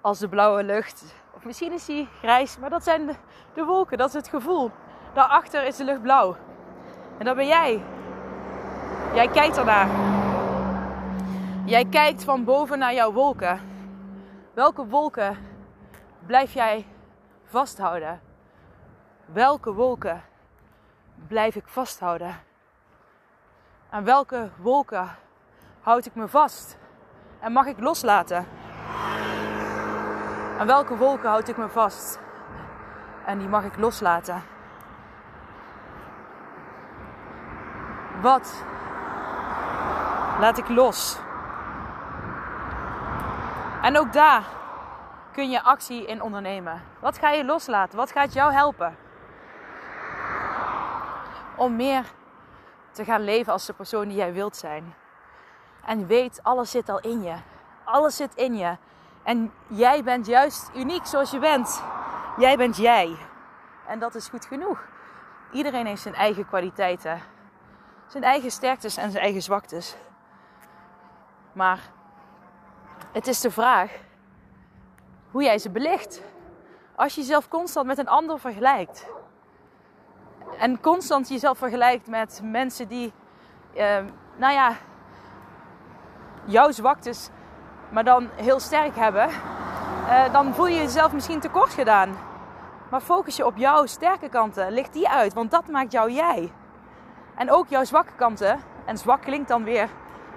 als 0.00 0.18
de 0.18 0.28
blauwe 0.28 0.64
lucht. 0.64 1.14
Of 1.34 1.44
misschien 1.44 1.72
is 1.72 1.84
die 1.84 2.08
grijs, 2.18 2.58
maar 2.58 2.70
dat 2.70 2.84
zijn 2.84 3.06
de, 3.06 3.14
de 3.54 3.64
wolken, 3.64 3.98
dat 3.98 4.08
is 4.08 4.14
het 4.14 4.28
gevoel. 4.28 4.70
Daarachter 5.12 5.64
is 5.64 5.76
de 5.76 5.84
lucht 5.84 6.02
blauw. 6.02 6.36
En 7.18 7.24
dat 7.24 7.36
ben 7.36 7.46
jij. 7.46 7.82
Jij 9.14 9.28
kijkt 9.28 9.56
ernaar. 9.56 9.88
Jij 11.64 11.84
kijkt 11.84 12.24
van 12.24 12.44
boven 12.44 12.78
naar 12.78 12.94
jouw 12.94 13.12
wolken. 13.12 13.60
Welke 14.54 14.86
wolken 14.86 15.36
blijf 16.26 16.52
jij 16.52 16.86
vasthouden? 17.44 18.20
Welke 19.24 19.72
wolken 19.72 20.22
blijf 21.26 21.54
ik 21.54 21.66
vasthouden? 21.66 22.40
Aan 23.90 24.04
welke 24.04 24.50
wolken 24.56 25.20
houd 25.82 26.06
ik 26.06 26.14
me 26.14 26.28
vast? 26.28 26.76
En 27.40 27.52
mag 27.52 27.66
ik 27.66 27.80
loslaten? 27.80 28.46
Aan 30.58 30.66
welke 30.66 30.96
wolken 30.96 31.28
houd 31.28 31.48
ik 31.48 31.56
me 31.56 31.68
vast? 31.68 32.20
En 33.26 33.38
die 33.38 33.48
mag 33.48 33.64
ik 33.64 33.76
loslaten. 33.76 34.42
Wat 38.20 38.64
laat 40.40 40.58
ik 40.58 40.68
los? 40.68 41.18
En 43.82 43.98
ook 43.98 44.12
daar 44.12 44.44
kun 45.32 45.50
je 45.50 45.62
actie 45.62 46.06
in 46.06 46.22
ondernemen. 46.22 46.82
Wat 47.00 47.18
ga 47.18 47.30
je 47.30 47.44
loslaten? 47.44 47.98
Wat 47.98 48.12
gaat 48.12 48.32
jou 48.32 48.52
helpen? 48.52 48.96
Om 51.56 51.76
meer 51.76 52.04
te 52.90 53.04
gaan 53.04 53.24
leven 53.24 53.52
als 53.52 53.66
de 53.66 53.72
persoon 53.72 54.08
die 54.08 54.16
jij 54.16 54.32
wilt 54.32 54.56
zijn. 54.56 54.94
En 55.84 56.06
weet, 56.06 56.40
alles 56.42 56.70
zit 56.70 56.88
al 56.88 57.00
in 57.00 57.22
je. 57.22 57.34
Alles 57.84 58.16
zit 58.16 58.34
in 58.34 58.54
je. 58.54 58.76
En 59.22 59.52
jij 59.66 60.02
bent 60.04 60.26
juist 60.26 60.70
uniek 60.74 61.06
zoals 61.06 61.30
je 61.30 61.38
bent. 61.38 61.82
Jij 62.36 62.56
bent 62.56 62.76
jij. 62.76 63.16
En 63.86 63.98
dat 63.98 64.14
is 64.14 64.28
goed 64.28 64.44
genoeg. 64.44 64.84
Iedereen 65.52 65.86
heeft 65.86 66.02
zijn 66.02 66.14
eigen 66.14 66.46
kwaliteiten. 66.46 67.20
Zijn 68.06 68.24
eigen 68.24 68.50
sterktes 68.50 68.96
en 68.96 69.10
zijn 69.10 69.22
eigen 69.22 69.42
zwaktes. 69.42 69.96
Maar 71.52 71.80
het 73.12 73.26
is 73.26 73.40
de 73.40 73.50
vraag 73.50 73.90
hoe 75.30 75.42
jij 75.42 75.58
ze 75.58 75.70
belicht. 75.70 76.22
Als 76.94 77.14
je 77.14 77.20
jezelf 77.20 77.48
constant 77.48 77.86
met 77.86 77.98
een 77.98 78.08
ander 78.08 78.40
vergelijkt. 78.40 79.06
En 80.58 80.80
constant 80.80 81.28
jezelf 81.28 81.58
vergelijkt 81.58 82.06
met 82.06 82.40
mensen 82.44 82.88
die, 82.88 83.12
uh, 83.74 83.98
nou 84.36 84.52
ja, 84.52 84.76
jouw 86.44 86.70
zwaktes, 86.70 87.28
maar 87.88 88.04
dan 88.04 88.28
heel 88.34 88.60
sterk 88.60 88.96
hebben. 88.96 89.28
Uh, 89.28 90.32
dan 90.32 90.54
voel 90.54 90.66
je 90.66 90.76
jezelf 90.76 91.12
misschien 91.12 91.40
tekort 91.40 91.74
gedaan. 91.74 92.16
Maar 92.88 93.00
focus 93.00 93.36
je 93.36 93.46
op 93.46 93.56
jouw 93.56 93.86
sterke 93.86 94.28
kanten. 94.28 94.72
Licht 94.72 94.92
die 94.92 95.08
uit, 95.08 95.34
want 95.34 95.50
dat 95.50 95.68
maakt 95.68 95.92
jou 95.92 96.10
jij. 96.10 96.52
En 97.34 97.50
ook 97.50 97.68
jouw 97.68 97.84
zwakke 97.84 98.12
kanten. 98.16 98.60
En 98.84 98.98
zwak 98.98 99.22
klinkt 99.22 99.48
dan 99.48 99.64
weer 99.64 99.88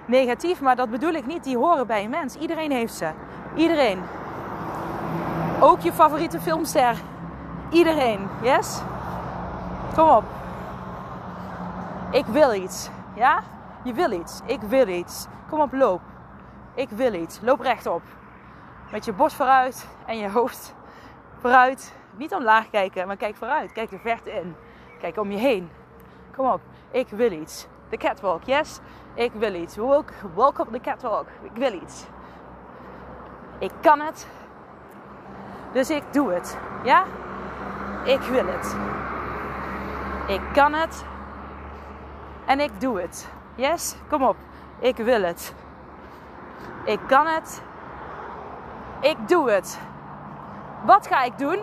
negatief, 0.04 0.60
maar 0.60 0.76
dat 0.76 0.90
bedoel 0.90 1.12
ik 1.12 1.26
niet. 1.26 1.44
Die 1.44 1.56
horen 1.56 1.86
bij 1.86 2.04
een 2.04 2.10
mens. 2.10 2.34
Iedereen 2.34 2.70
heeft 2.70 2.94
ze. 2.94 3.10
Iedereen. 3.54 4.02
Ook 5.60 5.80
je 5.80 5.92
favoriete 5.92 6.40
filmster. 6.40 6.96
Iedereen. 7.70 8.28
Yes? 8.42 8.80
Kom 9.94 10.08
op. 10.08 10.24
Ik 12.10 12.26
wil 12.26 12.52
iets. 12.52 12.88
Ja? 13.14 13.42
Je 13.86 13.92
wil 13.92 14.10
iets. 14.10 14.40
Ik 14.46 14.60
wil 14.60 14.88
iets. 14.88 15.26
Kom 15.48 15.60
op, 15.60 15.72
loop. 15.72 16.00
Ik 16.74 16.88
wil 16.88 17.14
iets. 17.14 17.40
Loop 17.42 17.60
rechtop. 17.60 18.02
Met 18.90 19.04
je 19.04 19.12
borst 19.12 19.36
vooruit 19.36 19.88
en 20.06 20.18
je 20.18 20.30
hoofd 20.30 20.74
vooruit. 21.38 21.94
Niet 22.16 22.34
omlaag 22.34 22.70
kijken, 22.70 23.06
maar 23.06 23.16
kijk 23.16 23.36
vooruit. 23.36 23.72
Kijk 23.72 23.90
de 23.90 23.98
verte 23.98 24.30
in. 24.30 24.56
Kijk 24.98 25.16
om 25.16 25.30
je 25.30 25.38
heen. 25.38 25.70
Kom 26.36 26.46
op. 26.46 26.60
Ik 26.90 27.08
wil 27.08 27.32
iets. 27.32 27.66
De 27.88 27.96
catwalk, 27.96 28.42
yes? 28.42 28.78
Ik 29.14 29.32
wil 29.32 29.54
iets. 29.54 29.76
Walk, 29.76 30.10
walk 30.34 30.58
op 30.58 30.72
de 30.72 30.80
catwalk. 30.80 31.26
Ik 31.42 31.54
wil 31.54 31.72
iets. 31.72 32.06
Ik 33.58 33.72
kan 33.80 34.00
het. 34.00 34.28
Dus 35.72 35.90
ik 35.90 36.02
doe 36.12 36.32
het. 36.32 36.58
Ja? 36.84 37.04
Ik 38.04 38.20
wil 38.20 38.46
het. 38.46 38.76
Ik 40.26 40.40
kan 40.52 40.72
het. 40.72 41.04
En 42.46 42.60
ik 42.60 42.80
doe 42.80 43.00
het. 43.00 43.34
Yes? 43.56 43.96
Kom 44.08 44.22
op. 44.22 44.36
Ik 44.78 44.96
wil 44.96 45.22
het. 45.22 45.54
Ik 46.84 47.00
kan 47.06 47.26
het. 47.26 47.62
Ik 49.00 49.28
doe 49.28 49.50
het. 49.50 49.80
Wat 50.84 51.06
ga 51.06 51.22
ik 51.22 51.38
doen? 51.38 51.58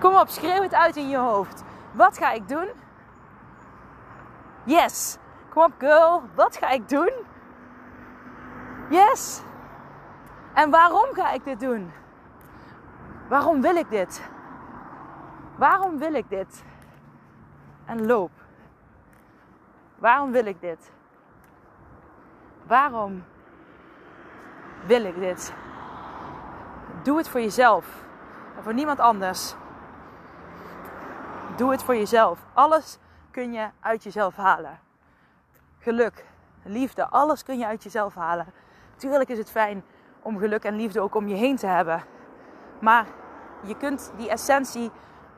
Kom 0.00 0.14
op, 0.14 0.28
schreeuw 0.28 0.62
het 0.62 0.74
uit 0.74 0.96
in 0.96 1.08
je 1.08 1.16
hoofd. 1.16 1.62
Wat 1.92 2.18
ga 2.18 2.32
ik 2.32 2.48
doen? 2.48 2.68
Yes. 4.64 5.16
Kom 5.48 5.62
op, 5.62 5.72
girl. 5.78 6.22
Wat 6.34 6.56
ga 6.56 6.68
ik 6.70 6.88
doen? 6.88 7.12
Yes. 8.90 9.42
En 10.54 10.70
waarom 10.70 11.06
ga 11.12 11.30
ik 11.30 11.44
dit 11.44 11.60
doen? 11.60 11.92
Waarom 13.28 13.60
wil 13.60 13.76
ik 13.76 13.90
dit? 13.90 14.22
Waarom 15.56 15.98
wil 15.98 16.14
ik 16.14 16.28
dit? 16.28 16.64
En 17.84 18.06
loop. 18.06 18.43
Waarom 20.04 20.32
wil 20.32 20.46
ik 20.46 20.60
dit? 20.60 20.92
Waarom 22.66 23.24
wil 24.86 25.04
ik 25.04 25.18
dit? 25.18 25.52
Doe 27.02 27.16
het 27.16 27.28
voor 27.28 27.40
jezelf 27.40 28.04
en 28.56 28.62
voor 28.62 28.74
niemand 28.74 29.00
anders. 29.00 29.54
Doe 31.56 31.70
het 31.70 31.82
voor 31.82 31.96
jezelf. 31.96 32.38
Alles 32.52 32.98
kun 33.30 33.52
je 33.52 33.68
uit 33.80 34.02
jezelf 34.02 34.36
halen. 34.36 34.78
Geluk, 35.78 36.24
liefde, 36.62 37.08
alles 37.08 37.42
kun 37.42 37.58
je 37.58 37.66
uit 37.66 37.82
jezelf 37.82 38.14
halen. 38.14 38.46
Tuurlijk 38.96 39.28
is 39.28 39.38
het 39.38 39.50
fijn 39.50 39.84
om 40.22 40.38
geluk 40.38 40.64
en 40.64 40.76
liefde 40.76 41.00
ook 41.00 41.14
om 41.14 41.28
je 41.28 41.34
heen 41.34 41.56
te 41.56 41.66
hebben. 41.66 42.02
Maar 42.80 43.06
je 43.62 43.76
kunt 43.76 44.12
die 44.16 44.30
essentie 44.30 44.90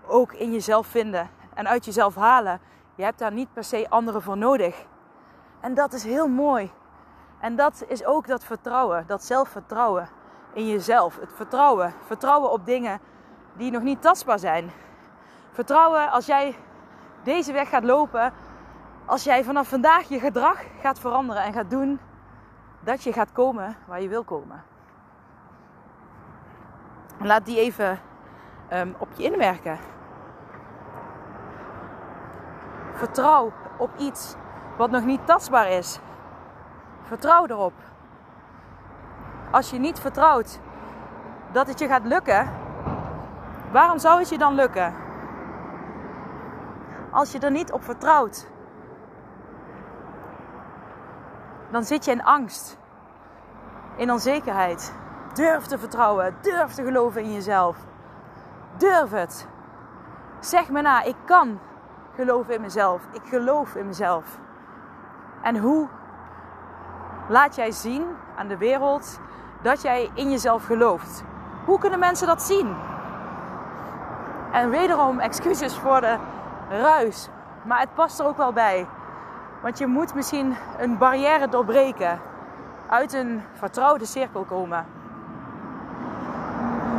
ook 0.07 0.33
in 0.33 0.53
jezelf 0.53 0.87
vinden 0.87 1.31
en 1.55 1.69
uit 1.69 1.85
jezelf 1.85 2.15
halen. 2.15 2.61
Je 2.97 3.03
hebt 3.03 3.19
daar 3.19 3.33
niet 3.33 3.53
per 3.53 3.65
se 3.65 3.87
anderen 3.89 4.23
voor 4.23 4.37
nodig. 4.37 4.87
En 5.61 5.75
dat 5.75 5.93
is 5.93 6.05
heel 6.05 6.29
mooi. 6.29 6.71
En 7.41 7.57
dat 7.57 7.85
is 7.89 8.05
ook 8.05 8.27
dat 8.27 8.45
vertrouwen, 8.45 9.05
dat 9.07 9.25
zelfvertrouwen 9.25 10.09
in 10.53 10.67
jezelf. 10.67 11.21
Het 11.21 11.33
vertrouwen. 11.33 11.95
Vertrouwen 12.07 12.51
op 12.51 12.67
dingen 12.67 13.01
die 13.57 13.71
nog 13.71 13.83
niet 13.83 14.03
tastbaar 14.03 14.39
zijn. 14.39 14.71
Vertrouwen 15.53 16.11
als 16.11 16.27
jij 16.27 16.57
deze 17.23 17.53
weg 17.53 17.69
gaat 17.69 17.85
lopen. 17.85 18.33
Als 19.07 19.25
jij 19.25 19.45
vanaf 19.45 19.69
vandaag 19.69 20.09
je 20.09 20.19
gedrag 20.19 20.65
gaat 20.81 20.99
veranderen 20.99 21.43
en 21.43 21.53
gaat 21.53 21.71
doen. 21.71 22.01
Dat 22.81 23.03
je 23.03 23.13
gaat 23.13 23.33
komen 23.33 23.77
waar 23.87 24.03
je 24.03 24.09
wil 24.09 24.25
komen. 24.25 24.65
Laat 27.19 27.45
die 27.45 27.59
even 27.59 28.01
um, 28.73 28.95
op 28.99 29.09
je 29.17 29.23
inwerken. 29.23 29.79
Vertrouw 32.97 33.53
op 33.77 33.91
iets 33.97 34.35
wat 34.77 34.91
nog 34.91 35.05
niet 35.05 35.27
tastbaar 35.27 35.71
is. 35.71 36.01
Vertrouw 37.03 37.47
erop. 37.47 37.73
Als 39.51 39.71
je 39.71 39.79
niet 39.79 39.99
vertrouwt 39.99 40.61
dat 41.53 41.67
het 41.67 41.79
je 41.79 41.87
gaat 41.87 42.05
lukken, 42.05 42.53
waarom 43.73 43.99
zou 43.99 44.19
het 44.19 44.29
je 44.29 44.39
dan 44.39 44.55
lukken? 44.55 44.95
Als 47.11 47.33
je 47.33 47.39
er 47.39 47.51
niet 47.51 47.73
op 47.73 47.85
vertrouwt, 47.85 48.47
dan 51.71 51.85
zit 51.85 52.05
je 52.05 52.11
in 52.11 52.25
angst, 52.25 52.79
in 53.97 54.11
onzekerheid. 54.11 54.95
Durf 55.35 55.67
te 55.67 55.79
vertrouwen, 55.79 56.37
durf 56.41 56.73
te 56.73 56.85
geloven 56.85 57.23
in 57.23 57.33
jezelf. 57.33 57.77
Durf 58.77 59.11
het. 59.11 59.49
Zeg 60.41 60.71
me 60.71 60.81
na, 60.81 61.03
ik 61.03 61.17
kan 61.25 61.59
geloven 62.17 62.55
in 62.55 62.61
mezelf. 62.61 63.03
Ik 63.13 63.23
geloof 63.25 63.75
in 63.75 63.87
mezelf. 63.87 64.39
En 65.43 65.57
hoe 65.59 65.89
laat 67.29 67.55
jij 67.55 67.71
zien 67.71 68.05
aan 68.37 68.49
de 68.49 68.57
wereld 68.57 69.21
dat 69.63 69.83
jij 69.83 70.11
in 70.15 70.31
jezelf 70.31 70.65
gelooft? 70.65 71.25
Hoe 71.65 71.79
kunnen 71.79 71.99
mensen 71.99 72.27
dat 72.27 72.43
zien? 72.43 72.77
En 74.53 74.71
wederom 74.71 75.19
excuses 75.19 75.77
voor 75.77 76.01
de 76.01 76.17
ruis. 76.69 77.29
Maar 77.63 77.81
het 77.81 77.95
past 77.95 78.19
er 78.19 78.27
ook 78.27 78.37
wel 78.37 78.53
bij. 78.53 78.87
Want 79.63 79.79
je 79.79 79.87
moet 79.87 80.15
misschien 80.15 80.57
een 80.79 80.99
barrière 80.99 81.49
doorbreken. 81.49 82.21
Uit 82.89 83.13
een 83.13 83.43
vertrouwde 83.53 84.07
cirkel 84.07 84.45
komen. 84.45 84.87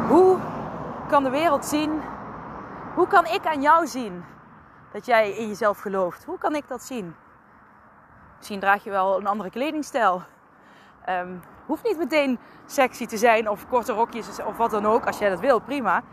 Hoe 0.07 0.37
kan 1.07 1.23
de 1.23 1.29
wereld 1.29 1.65
zien? 1.65 2.01
Hoe 2.95 3.07
kan 3.07 3.25
ik 3.25 3.45
aan 3.45 3.61
jou 3.61 3.87
zien 3.87 4.23
dat 4.91 5.05
jij 5.05 5.31
in 5.31 5.47
jezelf 5.47 5.79
gelooft? 5.79 6.23
Hoe 6.23 6.37
kan 6.37 6.55
ik 6.55 6.67
dat 6.67 6.83
zien? 6.83 7.15
Misschien 8.37 8.59
draag 8.59 8.83
je 8.83 8.89
wel 8.89 9.19
een 9.19 9.27
andere 9.27 9.49
kledingstijl. 9.49 10.21
Um, 11.09 11.41
hoeft 11.65 11.83
niet 11.83 11.97
meteen 11.97 12.39
sexy 12.65 13.05
te 13.05 13.17
zijn 13.17 13.49
of 13.49 13.67
korte 13.67 13.93
rokjes 13.93 14.43
of 14.43 14.57
wat 14.57 14.71
dan 14.71 14.85
ook. 14.85 15.05
Als 15.05 15.17
jij 15.17 15.29
dat 15.29 15.39
wil, 15.39 15.59
prima. 15.59 16.03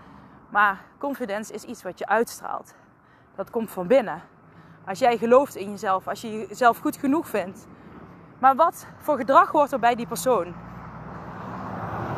Maar 0.48 0.80
confidence 0.98 1.52
is 1.52 1.62
iets 1.62 1.82
wat 1.82 1.98
je 1.98 2.06
uitstraalt. 2.06 2.74
Dat 3.36 3.50
komt 3.50 3.70
van 3.70 3.86
binnen. 3.86 4.22
Als 4.86 4.98
jij 4.98 5.18
gelooft 5.18 5.56
in 5.56 5.70
jezelf, 5.70 6.08
als 6.08 6.20
je 6.20 6.46
jezelf 6.48 6.78
goed 6.78 6.96
genoeg 6.96 7.28
vindt. 7.28 7.66
Maar 8.38 8.56
wat 8.56 8.86
voor 8.98 9.16
gedrag 9.16 9.50
hoort 9.50 9.72
er 9.72 9.78
bij 9.78 9.94
die 9.94 10.06
persoon? 10.06 10.54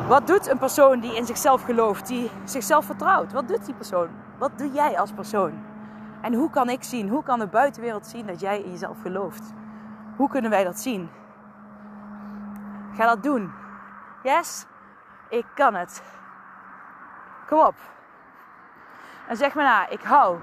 Wat 0.07 0.27
doet 0.27 0.47
een 0.47 0.57
persoon 0.57 0.99
die 0.99 1.15
in 1.15 1.25
zichzelf 1.25 1.63
gelooft, 1.63 2.07
die 2.07 2.31
zichzelf 2.43 2.85
vertrouwt? 2.85 3.33
Wat 3.33 3.47
doet 3.47 3.65
die 3.65 3.73
persoon? 3.73 4.09
Wat 4.37 4.57
doe 4.57 4.71
jij 4.71 4.99
als 4.99 5.11
persoon? 5.11 5.63
En 6.21 6.33
hoe 6.33 6.49
kan 6.49 6.69
ik 6.69 6.83
zien, 6.83 7.09
hoe 7.09 7.23
kan 7.23 7.39
de 7.39 7.47
buitenwereld 7.47 8.07
zien 8.07 8.27
dat 8.27 8.39
jij 8.39 8.61
in 8.61 8.71
jezelf 8.71 9.01
gelooft? 9.01 9.53
Hoe 10.15 10.29
kunnen 10.29 10.51
wij 10.51 10.63
dat 10.63 10.79
zien? 10.79 11.09
Ga 12.93 13.05
dat 13.05 13.23
doen. 13.23 13.51
Yes, 14.23 14.65
ik 15.29 15.45
kan 15.55 15.75
het. 15.75 16.03
Kom 17.47 17.59
op. 17.59 17.75
En 19.27 19.37
zeg 19.37 19.53
maar 19.53 19.63
na, 19.63 19.87
ik 19.89 20.01
hou 20.01 20.37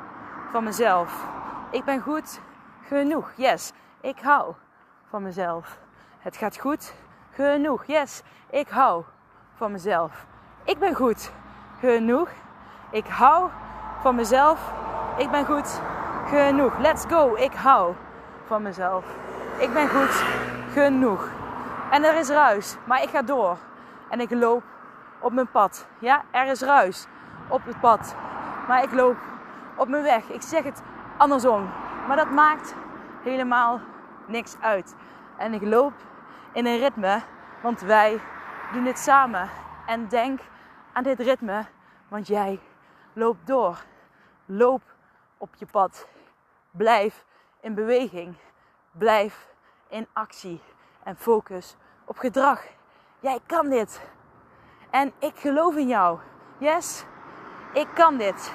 van 0.50 0.64
mezelf. 0.64 1.24
Ik 1.70 1.84
ben 1.84 2.00
goed 2.00 2.40
genoeg. 2.82 3.32
Yes, 3.36 3.72
ik 4.00 4.20
hou 4.20 4.54
van 5.08 5.22
mezelf. 5.22 5.78
Het 6.18 6.36
gaat 6.36 6.58
goed 6.58 6.94
genoeg. 7.30 7.84
Yes, 7.84 8.22
ik 8.50 8.68
hou 8.68 9.04
van 9.54 9.72
mezelf. 9.72 10.26
Ik 10.64 10.78
ben 10.78 10.94
goed 10.94 11.32
genoeg. 11.80 12.28
Ik 12.90 13.06
hou 13.06 13.50
van 14.00 14.14
mezelf. 14.14 14.72
Ik 15.16 15.30
ben 15.30 15.44
goed 15.44 15.80
genoeg. 16.26 16.78
Let's 16.78 17.04
go. 17.08 17.34
Ik 17.34 17.52
hou 17.52 17.94
van 18.46 18.62
mezelf. 18.62 19.04
Ik 19.58 19.72
ben 19.72 19.88
goed 19.88 20.24
genoeg. 20.72 21.28
En 21.90 22.04
er 22.04 22.14
is 22.14 22.28
ruis, 22.28 22.76
maar 22.84 23.02
ik 23.02 23.08
ga 23.08 23.22
door. 23.22 23.56
En 24.10 24.20
ik 24.20 24.30
loop 24.30 24.62
op 25.20 25.32
mijn 25.32 25.50
pad. 25.50 25.86
Ja, 25.98 26.22
er 26.30 26.46
is 26.46 26.60
ruis 26.60 27.06
op 27.48 27.64
het 27.64 27.80
pad. 27.80 28.16
Maar 28.68 28.82
ik 28.82 28.92
loop 28.92 29.16
op 29.76 29.88
mijn 29.88 30.02
weg. 30.02 30.28
Ik 30.28 30.42
zeg 30.42 30.62
het 30.62 30.82
andersom. 31.16 31.70
Maar 32.06 32.16
dat 32.16 32.30
maakt 32.30 32.74
helemaal 33.22 33.80
niks 34.26 34.56
uit. 34.60 34.94
En 35.36 35.54
ik 35.54 35.62
loop 35.62 35.92
in 36.52 36.66
een 36.66 36.78
ritme, 36.78 37.20
want 37.62 37.80
wij 37.80 38.20
doen 38.72 38.84
dit 38.84 38.98
samen. 38.98 39.48
En 39.86 40.08
denk 40.08 40.40
aan 40.92 41.02
dit 41.02 41.20
ritme, 41.20 41.64
want 42.08 42.26
jij 42.26 42.60
loopt 43.12 43.46
door. 43.46 43.78
Loop 44.46 44.82
op 45.44 45.54
je 45.58 45.66
pad. 45.66 46.06
Blijf 46.70 47.24
in 47.60 47.74
beweging. 47.74 48.34
Blijf 48.90 49.48
in 49.88 50.06
actie. 50.12 50.60
En 51.02 51.16
focus 51.16 51.76
op 52.04 52.18
gedrag. 52.18 52.62
Jij 53.20 53.38
kan 53.46 53.68
dit. 53.68 54.00
En 54.90 55.12
ik 55.18 55.36
geloof 55.36 55.76
in 55.76 55.88
jou. 55.88 56.18
Yes? 56.58 57.04
Ik 57.72 57.88
kan 57.94 58.16
dit. 58.16 58.52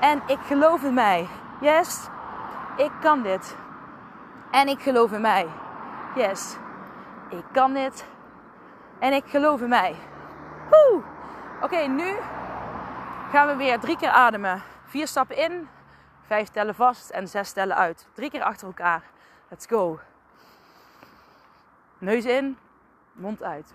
En 0.00 0.22
ik 0.26 0.38
geloof 0.38 0.82
in 0.82 0.94
mij. 0.94 1.28
Yes? 1.60 2.08
Ik 2.76 2.92
kan 3.00 3.22
dit. 3.22 3.56
En 4.50 4.68
ik 4.68 4.80
geloof 4.80 5.12
in 5.12 5.20
mij. 5.20 5.46
Yes? 6.14 6.56
Ik 7.28 7.44
kan 7.52 7.72
dit. 7.72 8.04
En 8.98 9.12
ik 9.12 9.24
geloof 9.26 9.60
in 9.60 9.68
mij. 9.68 9.96
Oké, 11.60 11.86
nu 11.86 12.16
gaan 13.30 13.46
we 13.46 13.56
weer 13.56 13.78
drie 13.80 13.96
keer 13.96 14.08
ademen. 14.08 14.62
Vier 14.84 15.06
stappen 15.06 15.36
in, 15.36 15.68
vijf 16.26 16.48
tellen 16.48 16.74
vast 16.74 17.10
en 17.10 17.28
zes 17.28 17.52
tellen 17.52 17.76
uit. 17.76 18.06
Drie 18.12 18.30
keer 18.30 18.42
achter 18.42 18.66
elkaar. 18.66 19.02
Let's 19.48 19.66
go. 19.66 20.00
Neus 21.98 22.24
in, 22.24 22.58
mond 23.12 23.42
uit. 23.42 23.74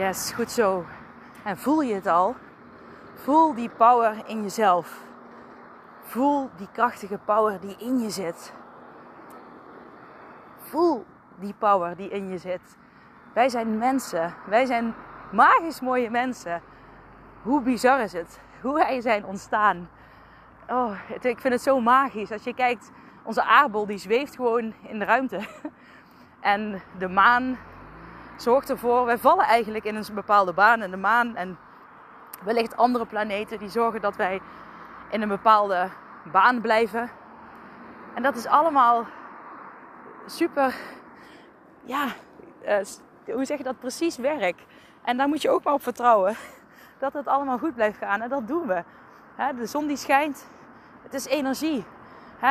Yes, 0.00 0.32
goed 0.32 0.50
zo. 0.50 0.84
En 1.44 1.58
voel 1.58 1.80
je 1.80 1.94
het 1.94 2.06
al? 2.06 2.34
Voel 3.14 3.54
die 3.54 3.68
power 3.68 4.22
in 4.26 4.42
jezelf. 4.42 5.00
Voel 6.02 6.50
die 6.56 6.68
krachtige 6.72 7.18
power 7.18 7.60
die 7.60 7.76
in 7.78 7.98
je 7.98 8.10
zit. 8.10 8.52
Voel 10.56 11.04
die 11.38 11.54
power 11.58 11.96
die 11.96 12.08
in 12.08 12.28
je 12.28 12.38
zit. 12.38 12.76
Wij 13.32 13.48
zijn 13.48 13.78
mensen. 13.78 14.34
Wij 14.46 14.64
zijn 14.66 14.94
magisch 15.32 15.80
mooie 15.80 16.10
mensen. 16.10 16.62
Hoe 17.42 17.62
bizar 17.62 18.00
is 18.00 18.12
het? 18.12 18.40
Hoe 18.62 18.74
wij 18.74 19.00
zijn 19.00 19.24
ontstaan. 19.24 19.88
Oh, 20.68 20.92
ik 21.20 21.40
vind 21.40 21.54
het 21.54 21.62
zo 21.62 21.80
magisch. 21.80 22.32
Als 22.32 22.44
je 22.44 22.54
kijkt, 22.54 22.90
onze 23.22 23.44
aardbol 23.44 23.86
die 23.86 23.98
zweeft 23.98 24.36
gewoon 24.36 24.74
in 24.82 24.98
de 24.98 25.04
ruimte. 25.04 25.40
En 26.40 26.82
de 26.98 27.08
maan 27.08 27.58
zorgt 28.40 28.70
ervoor, 28.70 29.04
wij 29.04 29.18
vallen 29.18 29.44
eigenlijk 29.44 29.84
in 29.84 29.96
een 29.96 30.04
bepaalde 30.14 30.52
baan. 30.52 30.80
En 30.80 30.90
de 30.90 30.96
maan 30.96 31.36
en 31.36 31.58
wellicht 32.42 32.76
andere 32.76 33.06
planeten 33.06 33.58
die 33.58 33.68
zorgen 33.68 34.00
dat 34.00 34.16
wij 34.16 34.40
in 35.10 35.22
een 35.22 35.28
bepaalde 35.28 35.88
baan 36.32 36.60
blijven. 36.60 37.10
En 38.14 38.22
dat 38.22 38.36
is 38.36 38.46
allemaal 38.46 39.06
super, 40.26 40.74
ja, 41.82 42.06
uh, 42.64 42.76
hoe 43.34 43.44
zeg 43.44 43.58
je 43.58 43.64
dat, 43.64 43.78
precies 43.78 44.16
werk. 44.16 44.64
En 45.02 45.16
daar 45.16 45.28
moet 45.28 45.42
je 45.42 45.50
ook 45.50 45.64
maar 45.64 45.74
op 45.74 45.82
vertrouwen. 45.82 46.36
Dat 46.98 47.12
het 47.12 47.26
allemaal 47.26 47.58
goed 47.58 47.74
blijft 47.74 47.98
gaan. 47.98 48.20
En 48.20 48.28
dat 48.28 48.48
doen 48.48 48.66
we. 48.66 48.82
de 49.56 49.66
zon 49.66 49.86
die 49.86 49.96
schijnt, 49.96 50.46
het 51.02 51.14
is 51.14 51.26
energie. 51.26 51.84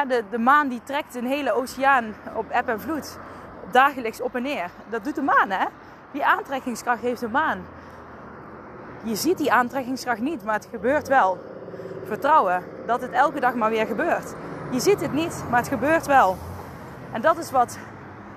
de, 0.08 0.24
de 0.30 0.38
maan 0.38 0.68
die 0.68 0.84
trekt 0.84 1.16
een 1.16 1.26
hele 1.26 1.52
oceaan 1.52 2.16
op 2.36 2.50
eb 2.50 2.68
en 2.68 2.82
vloed. 2.82 3.20
Dagelijks 3.72 4.22
op 4.22 4.36
en 4.36 4.42
neer. 4.42 4.70
Dat 4.90 5.04
doet 5.04 5.16
de 5.16 5.22
maan, 5.22 5.50
hè? 5.50 5.66
Die 6.12 6.26
aantrekkingskracht 6.26 7.02
heeft 7.02 7.20
de 7.20 7.30
maan. 7.30 7.66
Je 9.04 9.16
ziet 9.16 9.38
die 9.38 9.52
aantrekkingskracht 9.52 10.20
niet, 10.20 10.44
maar 10.44 10.54
het 10.54 10.68
gebeurt 10.72 11.08
wel. 11.08 11.38
Vertrouwen 12.06 12.64
dat 12.86 13.02
het 13.02 13.12
elke 13.12 13.40
dag 13.40 13.54
maar 13.54 13.70
weer 13.70 13.86
gebeurt. 13.86 14.34
Je 14.72 14.80
ziet 14.80 15.02
het 15.02 15.14
niet, 15.14 15.44
maar 15.50 15.60
het 15.60 15.68
gebeurt 15.68 16.06
wel. 16.06 16.38
En 17.12 17.22
dat 17.22 17.38
is 17.38 17.52
wat 17.52 17.78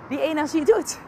die 0.08 0.20
energie 0.20 0.64
doet. 0.64 0.98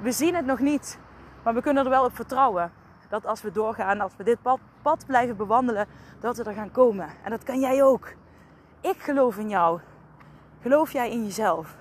We 0.00 0.12
zien 0.12 0.34
het 0.34 0.46
nog 0.46 0.58
niet, 0.58 0.98
maar 1.42 1.54
we 1.54 1.62
kunnen 1.62 1.84
er 1.84 1.90
wel 1.90 2.04
op 2.04 2.16
vertrouwen. 2.16 2.72
Dat 3.08 3.26
als 3.26 3.42
we 3.42 3.52
doorgaan, 3.52 4.00
als 4.00 4.12
we 4.16 4.24
dit 4.24 4.42
pad, 4.42 4.58
pad 4.82 5.06
blijven 5.06 5.36
bewandelen, 5.36 5.86
dat 6.20 6.36
we 6.36 6.44
er 6.44 6.54
gaan 6.54 6.70
komen. 6.70 7.08
En 7.22 7.30
dat 7.30 7.42
kan 7.42 7.60
jij 7.60 7.82
ook. 7.82 8.08
Ik 8.80 8.96
geloof 8.98 9.36
in 9.36 9.48
jou. 9.48 9.80
Geloof 10.62 10.92
jij 10.92 11.10
in 11.10 11.24
jezelf? 11.24 11.74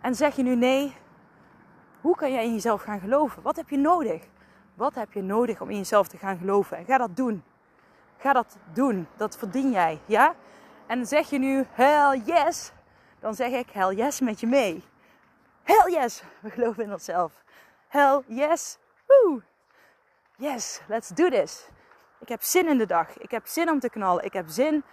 En 0.00 0.14
zeg 0.14 0.36
je 0.36 0.42
nu 0.42 0.54
nee, 0.54 0.96
hoe 2.00 2.16
kan 2.16 2.32
jij 2.32 2.44
in 2.44 2.52
jezelf 2.52 2.82
gaan 2.82 3.00
geloven? 3.00 3.42
Wat 3.42 3.56
heb 3.56 3.68
je 3.68 3.76
nodig? 3.76 4.22
Wat 4.74 4.94
heb 4.94 5.12
je 5.12 5.22
nodig 5.22 5.60
om 5.60 5.70
in 5.70 5.76
jezelf 5.76 6.08
te 6.08 6.16
gaan 6.16 6.38
geloven? 6.38 6.76
En 6.76 6.84
ga 6.84 6.98
dat 6.98 7.16
doen. 7.16 7.44
Ga 8.18 8.32
dat 8.32 8.56
doen. 8.72 9.06
Dat 9.16 9.36
verdien 9.36 9.70
jij. 9.70 10.00
Ja? 10.04 10.34
En 10.86 11.06
zeg 11.06 11.30
je 11.30 11.38
nu 11.38 11.66
hell 11.70 12.22
yes, 12.24 12.72
dan 13.18 13.34
zeg 13.34 13.52
ik 13.52 13.70
hell 13.70 13.94
yes 13.94 14.20
met 14.20 14.40
je 14.40 14.46
mee. 14.46 14.84
Hell 15.62 15.92
yes, 15.92 16.22
we 16.40 16.50
geloven 16.50 16.84
in 16.84 16.92
onszelf. 16.92 17.32
Hell 17.88 18.22
yes, 18.26 18.78
woo. 19.06 19.42
Yes, 20.36 20.80
let's 20.88 21.08
do 21.08 21.28
this. 21.28 21.68
Ik 22.18 22.28
heb 22.28 22.42
zin 22.42 22.68
in 22.68 22.78
de 22.78 22.86
dag. 22.86 23.18
Ik 23.18 23.30
heb 23.30 23.46
zin 23.46 23.70
om 23.70 23.80
te 23.80 23.90
knallen. 23.90 24.24
Ik 24.24 24.32
heb 24.32 24.48
zin 24.48 24.84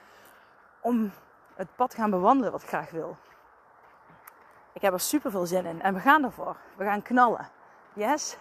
om 0.81 1.11
het 1.55 1.67
pad 1.75 1.89
te 1.89 1.95
gaan 1.95 2.09
bewandelen 2.09 2.51
wat 2.51 2.61
ik 2.61 2.67
graag 2.67 2.89
wil. 2.89 3.17
Ik 4.77 4.83
heb 4.83 4.93
er 4.93 4.99
super 4.99 5.31
veel 5.31 5.45
zin 5.45 5.65
in 5.65 5.81
en 5.81 5.93
we 5.93 5.99
gaan 5.99 6.23
ervoor. 6.23 6.55
We 6.75 6.83
gaan 6.83 7.01
knallen. 7.01 7.49
Yes? 7.93 8.37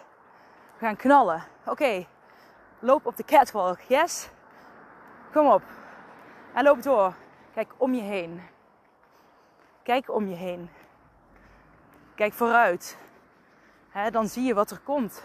We 0.77 0.85
gaan 0.85 0.95
knallen. 0.95 1.43
Oké, 1.65 2.05
loop 2.79 3.05
op 3.05 3.15
de 3.17 3.23
catwalk. 3.23 3.79
Yes? 3.79 4.29
Kom 5.31 5.47
op. 5.47 5.61
En 6.53 6.63
loop 6.63 6.81
door. 6.81 7.13
Kijk 7.53 7.73
om 7.77 7.93
je 7.93 8.01
heen. 8.01 8.41
Kijk 9.83 10.09
om 10.09 10.27
je 10.27 10.35
heen. 10.35 10.69
Kijk 12.15 12.33
vooruit. 12.33 12.97
dan 14.11 14.27
zie 14.27 14.43
je 14.43 14.53
wat 14.53 14.71
er 14.71 14.79
komt. 14.79 15.23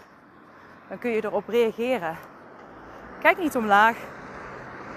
Dan 0.89 0.97
kun 0.97 1.11
je 1.11 1.23
erop 1.23 1.47
reageren. 1.47 2.17
Kijk 3.19 3.37
niet 3.37 3.55
omlaag. 3.55 3.97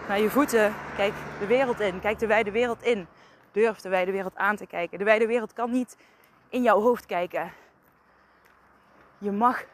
Naar 0.09 0.21
je 0.21 0.31
voeten. 0.31 0.75
Kijk 0.97 1.15
de 1.39 1.47
wereld 1.47 1.81
in. 1.81 2.01
Kijk 2.01 2.19
de 2.19 2.27
wijde 2.27 2.51
wereld 2.51 2.83
in. 2.83 3.09
Durf 3.57 3.81
de 3.81 3.89
wijde 3.89 4.13
wereld 4.13 4.37
aan 4.37 4.57
te 4.57 4.67
kijken. 4.67 4.99
De 4.99 5.05
wijde 5.05 5.27
wereld 5.27 5.53
kan 5.53 5.71
niet 5.71 5.97
in 6.49 6.63
jouw 6.63 6.81
hoofd 6.81 7.07
kijken. 7.07 7.53
Je 9.19 9.33
mag 9.33 9.65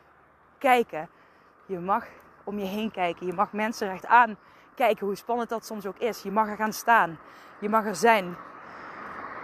kijken. 0.58 1.08
Je 1.66 1.78
mag 1.78 2.06
om 2.44 2.58
je 2.58 2.64
heen 2.64 2.90
kijken. 2.90 3.26
Je 3.26 3.32
mag 3.32 3.52
mensen 3.52 3.88
recht 3.88 4.06
aan 4.06 4.36
kijken, 4.74 5.06
hoe 5.06 5.16
spannend 5.16 5.48
dat 5.48 5.66
soms 5.66 5.86
ook 5.86 5.98
is. 5.98 6.22
Je 6.22 6.30
mag 6.30 6.48
er 6.48 6.56
gaan 6.56 6.72
staan. 6.72 7.18
Je 7.58 7.68
mag 7.68 7.86
er 7.86 7.96
zijn. 7.96 8.36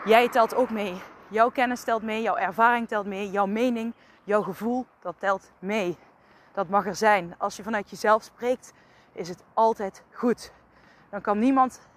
Jij 0.04 0.28
telt 0.28 0.54
ook 0.54 0.70
mee. 0.70 1.02
Jouw 1.28 1.50
kennis 1.50 1.82
telt 1.82 2.02
mee, 2.02 2.22
jouw 2.22 2.36
ervaring 2.36 2.88
telt 2.88 3.06
mee, 3.06 3.30
jouw 3.30 3.46
mening, 3.46 3.94
jouw 4.24 4.42
gevoel, 4.42 4.86
dat 5.00 5.14
telt 5.18 5.52
mee. 5.58 5.98
Dat 6.52 6.68
mag 6.68 6.86
er 6.86 6.96
zijn. 6.96 7.34
Als 7.38 7.56
je 7.56 7.62
vanuit 7.62 7.90
jezelf 7.90 8.22
spreekt, 8.22 8.72
is 9.12 9.28
het 9.28 9.44
altijd 9.54 10.04
goed. 10.12 10.52
Dan 11.10 11.20
kan 11.20 11.38
niemand, 11.38 11.88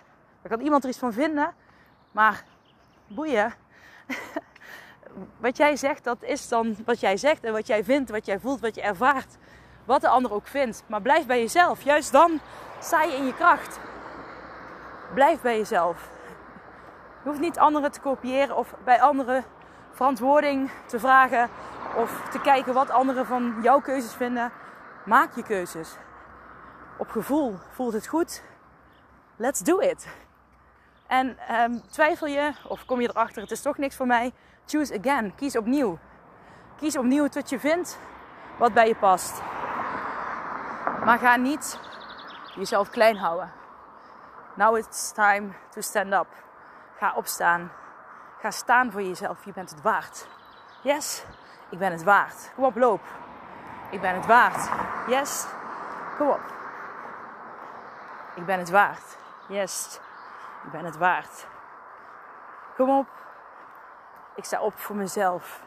dan 0.41 0.51
kan 0.51 0.61
iemand 0.61 0.83
er 0.83 0.89
iets 0.89 0.99
van 0.99 1.13
vinden, 1.13 1.53
maar 2.11 2.43
boeien. 3.07 3.53
wat 5.37 5.57
jij 5.57 5.75
zegt, 5.75 6.03
dat 6.03 6.23
is 6.23 6.47
dan 6.47 6.75
wat 6.85 6.99
jij 6.99 7.17
zegt 7.17 7.43
en 7.43 7.53
wat 7.53 7.67
jij 7.67 7.83
vindt, 7.83 8.09
wat 8.09 8.25
jij 8.25 8.39
voelt, 8.39 8.59
wat 8.59 8.75
je 8.75 8.81
ervaart. 8.81 9.37
Wat 9.85 10.01
de 10.01 10.07
ander 10.07 10.33
ook 10.33 10.47
vindt. 10.47 10.83
Maar 10.87 11.01
blijf 11.01 11.25
bij 11.25 11.39
jezelf. 11.39 11.81
Juist 11.81 12.11
dan 12.11 12.39
sta 12.79 13.03
je 13.03 13.15
in 13.15 13.25
je 13.25 13.33
kracht. 13.33 13.79
Blijf 15.13 15.41
bij 15.41 15.57
jezelf. 15.57 16.09
Je 17.23 17.29
hoeft 17.29 17.39
niet 17.39 17.59
anderen 17.59 17.91
te 17.91 17.99
kopiëren 17.99 18.57
of 18.57 18.75
bij 18.83 19.01
anderen 19.01 19.43
verantwoording 19.91 20.71
te 20.85 20.99
vragen 20.99 21.49
of 21.95 22.29
te 22.29 22.41
kijken 22.41 22.73
wat 22.73 22.89
anderen 22.89 23.25
van 23.25 23.55
jouw 23.61 23.79
keuzes 23.79 24.13
vinden. 24.13 24.51
Maak 25.05 25.35
je 25.35 25.43
keuzes. 25.43 25.95
Op 26.97 27.09
gevoel 27.09 27.55
voelt 27.69 27.93
het 27.93 28.07
goed. 28.07 28.43
Let's 29.35 29.59
do 29.59 29.79
it. 29.79 30.07
En 31.11 31.37
ehm, 31.47 31.79
twijfel 31.89 32.27
je 32.27 32.51
of 32.67 32.85
kom 32.85 33.01
je 33.01 33.09
erachter, 33.09 33.41
het 33.41 33.51
is 33.51 33.61
toch 33.61 33.77
niks 33.77 33.95
voor 33.95 34.05
mij? 34.05 34.33
Choose 34.65 34.99
again. 34.99 35.35
Kies 35.35 35.57
opnieuw. 35.57 35.99
Kies 36.77 36.97
opnieuw 36.97 37.27
wat 37.29 37.49
je 37.49 37.59
vindt 37.59 37.99
wat 38.57 38.73
bij 38.73 38.87
je 38.87 38.95
past. 38.95 39.41
Maar 41.05 41.19
ga 41.19 41.35
niet 41.35 41.79
jezelf 42.55 42.89
klein 42.89 43.17
houden. 43.17 43.51
Now 44.55 44.77
it's 44.77 45.11
time 45.11 45.49
to 45.69 45.81
stand 45.81 46.13
up. 46.13 46.27
Ga 46.97 47.13
opstaan. 47.15 47.71
Ga 48.39 48.51
staan 48.51 48.91
voor 48.91 49.01
jezelf. 49.01 49.45
Je 49.45 49.51
bent 49.53 49.69
het 49.69 49.81
waard. 49.81 50.27
Yes, 50.83 51.23
ik 51.69 51.77
ben 51.77 51.91
het 51.91 52.03
waard. 52.03 52.51
Kom 52.55 52.63
op, 52.63 52.75
loop. 52.75 53.01
Ik 53.89 54.01
ben 54.01 54.15
het 54.15 54.25
waard. 54.25 54.69
Yes, 55.07 55.45
kom 56.17 56.29
op. 56.29 56.53
Ik 58.35 58.45
ben 58.45 58.59
het 58.59 58.69
waard. 58.69 59.17
Yes, 59.47 59.99
ik 60.63 60.71
ben 60.71 60.85
het 60.85 60.97
waard. 60.97 61.47
Kom 62.75 62.89
op. 62.89 63.07
Ik 64.35 64.43
sta 64.43 64.61
op 64.61 64.79
voor 64.79 64.95
mezelf. 64.95 65.61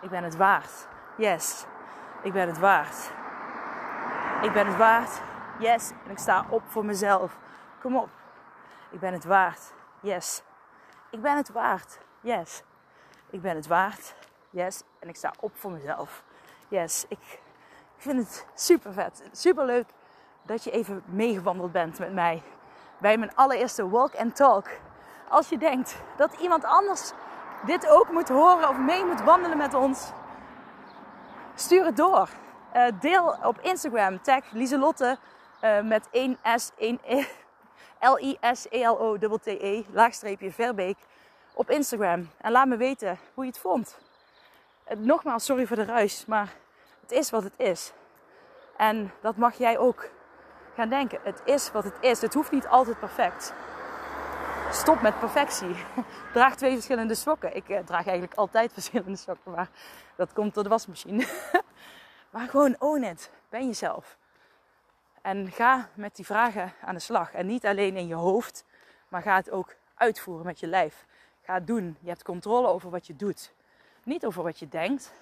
Ik 0.00 0.10
ben 0.10 0.24
het 0.24 0.36
waard. 0.36 0.86
Yes, 1.16 1.66
ik 2.22 2.32
ben 2.32 2.46
het 2.48 2.58
waard. 2.58 3.12
Ik 4.42 4.52
ben 4.52 4.66
het 4.66 4.76
waard. 4.76 5.20
Yes, 5.58 5.90
en 6.04 6.10
ik 6.10 6.18
sta 6.18 6.46
op 6.48 6.62
voor 6.66 6.84
mezelf. 6.84 7.36
Kom 7.80 7.96
op. 7.96 8.08
Ik 8.90 9.00
ben 9.00 9.12
het 9.12 9.24
waard. 9.24 9.72
Yes. 10.00 10.42
Ik 11.10 11.22
ben 11.22 11.36
het 11.36 11.52
waard. 11.52 11.98
Yes. 12.20 12.62
Ik 13.30 13.42
ben 13.42 13.56
het 13.56 13.66
waard. 13.66 14.14
Yes. 14.50 14.82
En 14.98 15.08
ik 15.08 15.16
sta 15.16 15.32
op 15.40 15.56
voor 15.56 15.70
mezelf. 15.70 16.22
Yes. 16.68 17.04
Ik 17.08 17.40
vind 17.96 18.18
het 18.18 18.46
super 18.54 18.92
vet. 18.92 19.28
Super 19.32 19.64
leuk 19.64 19.86
dat 20.42 20.64
je 20.64 20.70
even 20.70 21.02
meegewandeld 21.06 21.72
bent 21.72 21.98
met 21.98 22.12
mij. 22.12 22.42
Bij 22.98 23.18
mijn 23.18 23.34
allereerste 23.34 23.88
walk 23.88 24.14
and 24.14 24.36
talk. 24.36 24.68
Als 25.28 25.48
je 25.48 25.58
denkt 25.58 25.96
dat 26.16 26.32
iemand 26.40 26.64
anders 26.64 27.12
dit 27.66 27.88
ook 27.88 28.10
moet 28.10 28.28
horen 28.28 28.68
of 28.68 28.78
mee 28.78 29.04
moet 29.04 29.22
wandelen 29.22 29.56
met 29.56 29.74
ons, 29.74 30.10
stuur 31.54 31.84
het 31.84 31.96
door. 31.96 32.28
Uh, 32.76 32.86
deel 33.00 33.36
op 33.42 33.60
Instagram, 33.60 34.22
tag 34.22 34.50
Lieselotte 34.50 35.18
uh, 35.62 35.80
met 35.80 36.08
1 36.10 36.38
S, 36.54 36.70
1 36.76 36.98
E, 37.02 37.24
L-I-S-E-L-O-T-T-E, 38.12 39.82
laagstreepje 39.90 40.52
Verbeek 40.52 40.96
op 41.54 41.70
Instagram. 41.70 42.30
En 42.40 42.52
laat 42.52 42.66
me 42.66 42.76
weten 42.76 43.18
hoe 43.34 43.44
je 43.44 43.50
het 43.50 43.60
vond. 43.60 43.98
Uh, 44.88 44.96
nogmaals, 44.98 45.44
sorry 45.44 45.66
voor 45.66 45.76
de 45.76 45.84
ruis, 45.84 46.26
maar 46.26 46.54
het 47.00 47.12
is 47.12 47.30
wat 47.30 47.42
het 47.42 47.54
is. 47.56 47.92
En 48.76 49.12
dat 49.20 49.36
mag 49.36 49.54
jij 49.54 49.78
ook 49.78 50.08
gaan 50.76 50.88
denken. 50.88 51.18
Het 51.22 51.42
is 51.44 51.72
wat 51.72 51.84
het 51.84 51.96
is. 52.00 52.20
Het 52.20 52.34
hoeft 52.34 52.50
niet 52.50 52.66
altijd 52.66 52.98
perfect. 52.98 53.54
Stop 54.70 55.00
met 55.00 55.18
perfectie. 55.18 55.76
Draag 56.32 56.56
twee 56.56 56.72
verschillende 56.72 57.14
sokken. 57.14 57.56
Ik 57.56 57.68
uh, 57.68 57.78
draag 57.78 58.06
eigenlijk 58.06 58.38
altijd 58.38 58.72
verschillende 58.78 59.16
sokken, 59.16 59.52
maar 59.52 59.68
dat 60.16 60.32
komt 60.32 60.54
door 60.54 60.62
de 60.62 60.68
wasmachine. 60.68 61.26
Maar 62.30 62.48
gewoon 62.48 62.76
own 62.78 63.02
it. 63.02 63.30
Ben 63.48 63.66
jezelf. 63.66 64.16
En 65.22 65.50
ga 65.50 65.88
met 65.94 66.16
die 66.16 66.24
vragen 66.24 66.72
aan 66.80 66.94
de 66.94 67.00
slag. 67.00 67.32
En 67.32 67.46
niet 67.46 67.66
alleen 67.66 67.96
in 67.96 68.06
je 68.06 68.14
hoofd, 68.14 68.64
maar 69.08 69.22
ga 69.22 69.36
het 69.36 69.50
ook 69.50 69.74
uitvoeren 69.94 70.46
met 70.46 70.60
je 70.60 70.66
lijf. 70.66 71.06
Ga 71.42 71.54
het 71.54 71.66
doen. 71.66 71.96
Je 72.00 72.08
hebt 72.08 72.22
controle 72.22 72.68
over 72.68 72.90
wat 72.90 73.06
je 73.06 73.16
doet. 73.16 73.52
Niet 74.02 74.26
over 74.26 74.42
wat 74.42 74.58
je 74.58 74.68
denkt. 74.68 75.12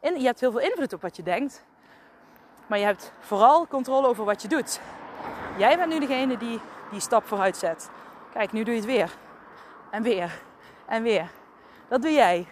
En 0.00 0.20
je 0.20 0.26
hebt 0.26 0.40
heel 0.40 0.50
veel 0.50 0.60
invloed 0.60 0.92
op 0.92 1.00
wat 1.00 1.16
je 1.16 1.22
denkt. 1.22 1.64
Maar 2.66 2.78
je 2.78 2.84
hebt 2.84 3.12
vooral 3.20 3.66
controle 3.66 4.06
over 4.06 4.24
wat 4.24 4.42
je 4.42 4.48
doet. 4.48 4.80
Jij 5.56 5.76
bent 5.76 5.92
nu 5.92 5.98
degene 5.98 6.36
die 6.36 6.60
die 6.90 7.00
stap 7.00 7.26
vooruit 7.26 7.56
zet. 7.56 7.90
Kijk, 8.32 8.52
nu 8.52 8.62
doe 8.62 8.74
je 8.74 8.80
het 8.80 8.88
weer. 8.88 9.10
En 9.90 10.02
weer. 10.02 10.40
En 10.86 11.02
weer. 11.02 11.28
Dat 11.88 12.02
doe 12.02 12.12
jij. 12.12 12.46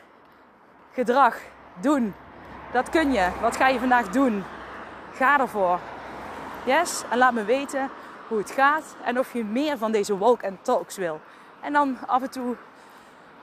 Gedrag. 0.92 1.36
Doen. 1.80 2.14
Dat 2.72 2.90
kun 2.90 3.12
je. 3.12 3.28
Wat 3.40 3.56
ga 3.56 3.68
je 3.68 3.78
vandaag 3.78 4.08
doen? 4.08 4.44
Ga 5.12 5.40
ervoor. 5.40 5.78
Yes? 6.64 7.02
En 7.10 7.18
laat 7.18 7.32
me 7.32 7.44
weten 7.44 7.90
hoe 8.28 8.38
het 8.38 8.50
gaat 8.50 8.96
en 9.04 9.18
of 9.18 9.32
je 9.32 9.44
meer 9.44 9.78
van 9.78 9.92
deze 9.92 10.18
walk 10.18 10.44
and 10.44 10.64
talks 10.64 10.96
wil. 10.96 11.20
En 11.60 11.72
dan 11.72 11.98
af 12.06 12.22
en 12.22 12.30
toe 12.30 12.56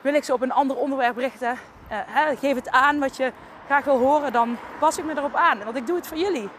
wil 0.02 0.14
ik 0.14 0.24
ze 0.24 0.34
op 0.34 0.42
een 0.42 0.52
ander 0.52 0.78
onderwerp 0.78 1.18
richten. 1.18 1.58
Uh, 1.92 1.98
geef 2.40 2.56
het 2.56 2.70
aan 2.70 3.00
wat 3.00 3.18
je 3.18 3.32
graag 3.70 3.84
wil 3.84 3.98
horen, 3.98 4.32
dan 4.32 4.58
pas 4.80 4.98
ik 4.98 5.06
me 5.06 5.18
erop 5.18 5.36
aan. 5.36 5.64
Want 5.64 5.76
ik 5.76 5.88
doe 5.88 5.96
het 5.96 6.08
voor 6.08 6.18
jullie. 6.18 6.50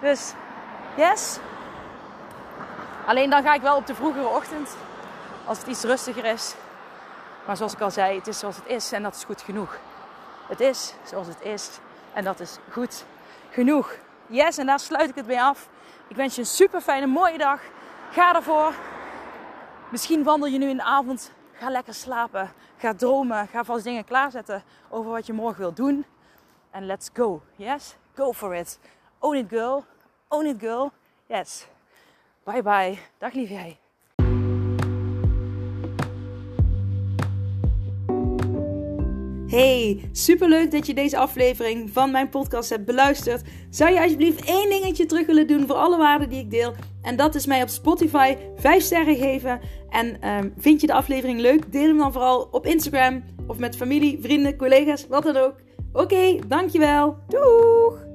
Dus 0.00 0.32
yes. 0.94 1.38
Alleen 3.06 3.30
dan 3.30 3.42
ga 3.42 3.54
ik 3.54 3.60
wel 3.60 3.76
op 3.76 3.86
de 3.86 3.94
vroegere 3.94 4.28
ochtend, 4.28 4.76
als 5.44 5.58
het 5.58 5.66
iets 5.66 5.82
rustiger 5.82 6.24
is. 6.24 6.54
Maar 7.46 7.56
zoals 7.56 7.72
ik 7.72 7.80
al 7.80 7.90
zei, 7.90 8.16
het 8.16 8.26
is 8.26 8.38
zoals 8.38 8.56
het 8.56 8.66
is 8.66 8.92
en 8.92 9.02
dat 9.02 9.14
is 9.14 9.24
goed 9.24 9.42
genoeg. 9.42 9.78
Het 10.48 10.60
is 10.60 10.94
zoals 11.04 11.26
het 11.26 11.40
is 11.40 11.78
en 12.12 12.24
dat 12.24 12.40
is 12.40 12.58
goed 12.70 13.04
genoeg. 13.50 13.94
Yes, 14.26 14.58
en 14.58 14.66
daar 14.66 14.80
sluit 14.80 15.08
ik 15.08 15.14
het 15.14 15.26
mee 15.26 15.42
af. 15.42 15.68
Ik 16.08 16.16
wens 16.16 16.34
je 16.34 16.40
een 16.40 16.46
super 16.46 16.80
fijne, 16.80 17.06
mooie 17.06 17.38
dag. 17.38 17.60
Ga 18.10 18.34
ervoor. 18.34 18.72
Misschien 19.88 20.22
wandel 20.22 20.48
je 20.48 20.58
nu 20.58 20.68
in 20.68 20.76
de 20.76 20.82
avond. 20.82 21.32
Ga 21.52 21.70
lekker 21.70 21.94
slapen. 21.94 22.52
Ga 22.76 22.94
dromen. 22.94 23.48
Ga 23.48 23.64
vast 23.64 23.84
dingen 23.84 24.04
klaarzetten 24.04 24.62
over 24.88 25.10
wat 25.10 25.26
je 25.26 25.32
morgen 25.32 25.58
wilt 25.58 25.76
doen. 25.76 26.06
En 26.76 26.86
let's 26.86 27.08
go. 27.12 27.42
Yes? 27.56 27.96
Go 28.14 28.32
for 28.32 28.54
it. 28.54 28.78
Own 29.18 29.36
it, 29.36 29.48
girl. 29.48 29.84
Own 30.28 30.46
it, 30.46 30.56
girl. 30.60 30.92
Yes. 31.28 31.66
Bye 32.44 32.62
bye. 32.62 32.98
Dag 33.18 33.32
lief 33.32 33.48
jij. 33.48 33.78
Hey, 39.46 40.08
superleuk 40.12 40.70
dat 40.70 40.86
je 40.86 40.94
deze 40.94 41.18
aflevering 41.18 41.90
van 41.90 42.10
mijn 42.10 42.28
podcast 42.28 42.70
hebt 42.70 42.84
beluisterd. 42.84 43.42
Zou 43.70 43.92
je 43.92 44.00
alsjeblieft 44.00 44.44
één 44.44 44.68
dingetje 44.68 45.06
terug 45.06 45.26
willen 45.26 45.46
doen 45.46 45.66
voor 45.66 45.76
alle 45.76 45.96
waarden 45.96 46.28
die 46.28 46.40
ik 46.40 46.50
deel? 46.50 46.74
En 47.02 47.16
dat 47.16 47.34
is 47.34 47.46
mij 47.46 47.62
op 47.62 47.68
Spotify 47.68 48.36
5 48.56 48.82
sterren 48.82 49.16
geven. 49.16 49.60
En 49.90 50.28
um, 50.28 50.54
vind 50.56 50.80
je 50.80 50.86
de 50.86 50.92
aflevering 50.92 51.40
leuk? 51.40 51.72
Deel 51.72 51.86
hem 51.86 51.98
dan 51.98 52.12
vooral 52.12 52.48
op 52.50 52.66
Instagram 52.66 53.24
of 53.46 53.58
met 53.58 53.76
familie, 53.76 54.18
vrienden, 54.20 54.56
collega's, 54.56 55.06
wat 55.06 55.22
dan 55.22 55.36
ook. 55.36 55.65
Oké, 55.96 56.38
dankjewel. 56.48 57.16
Doeg! 57.28 58.05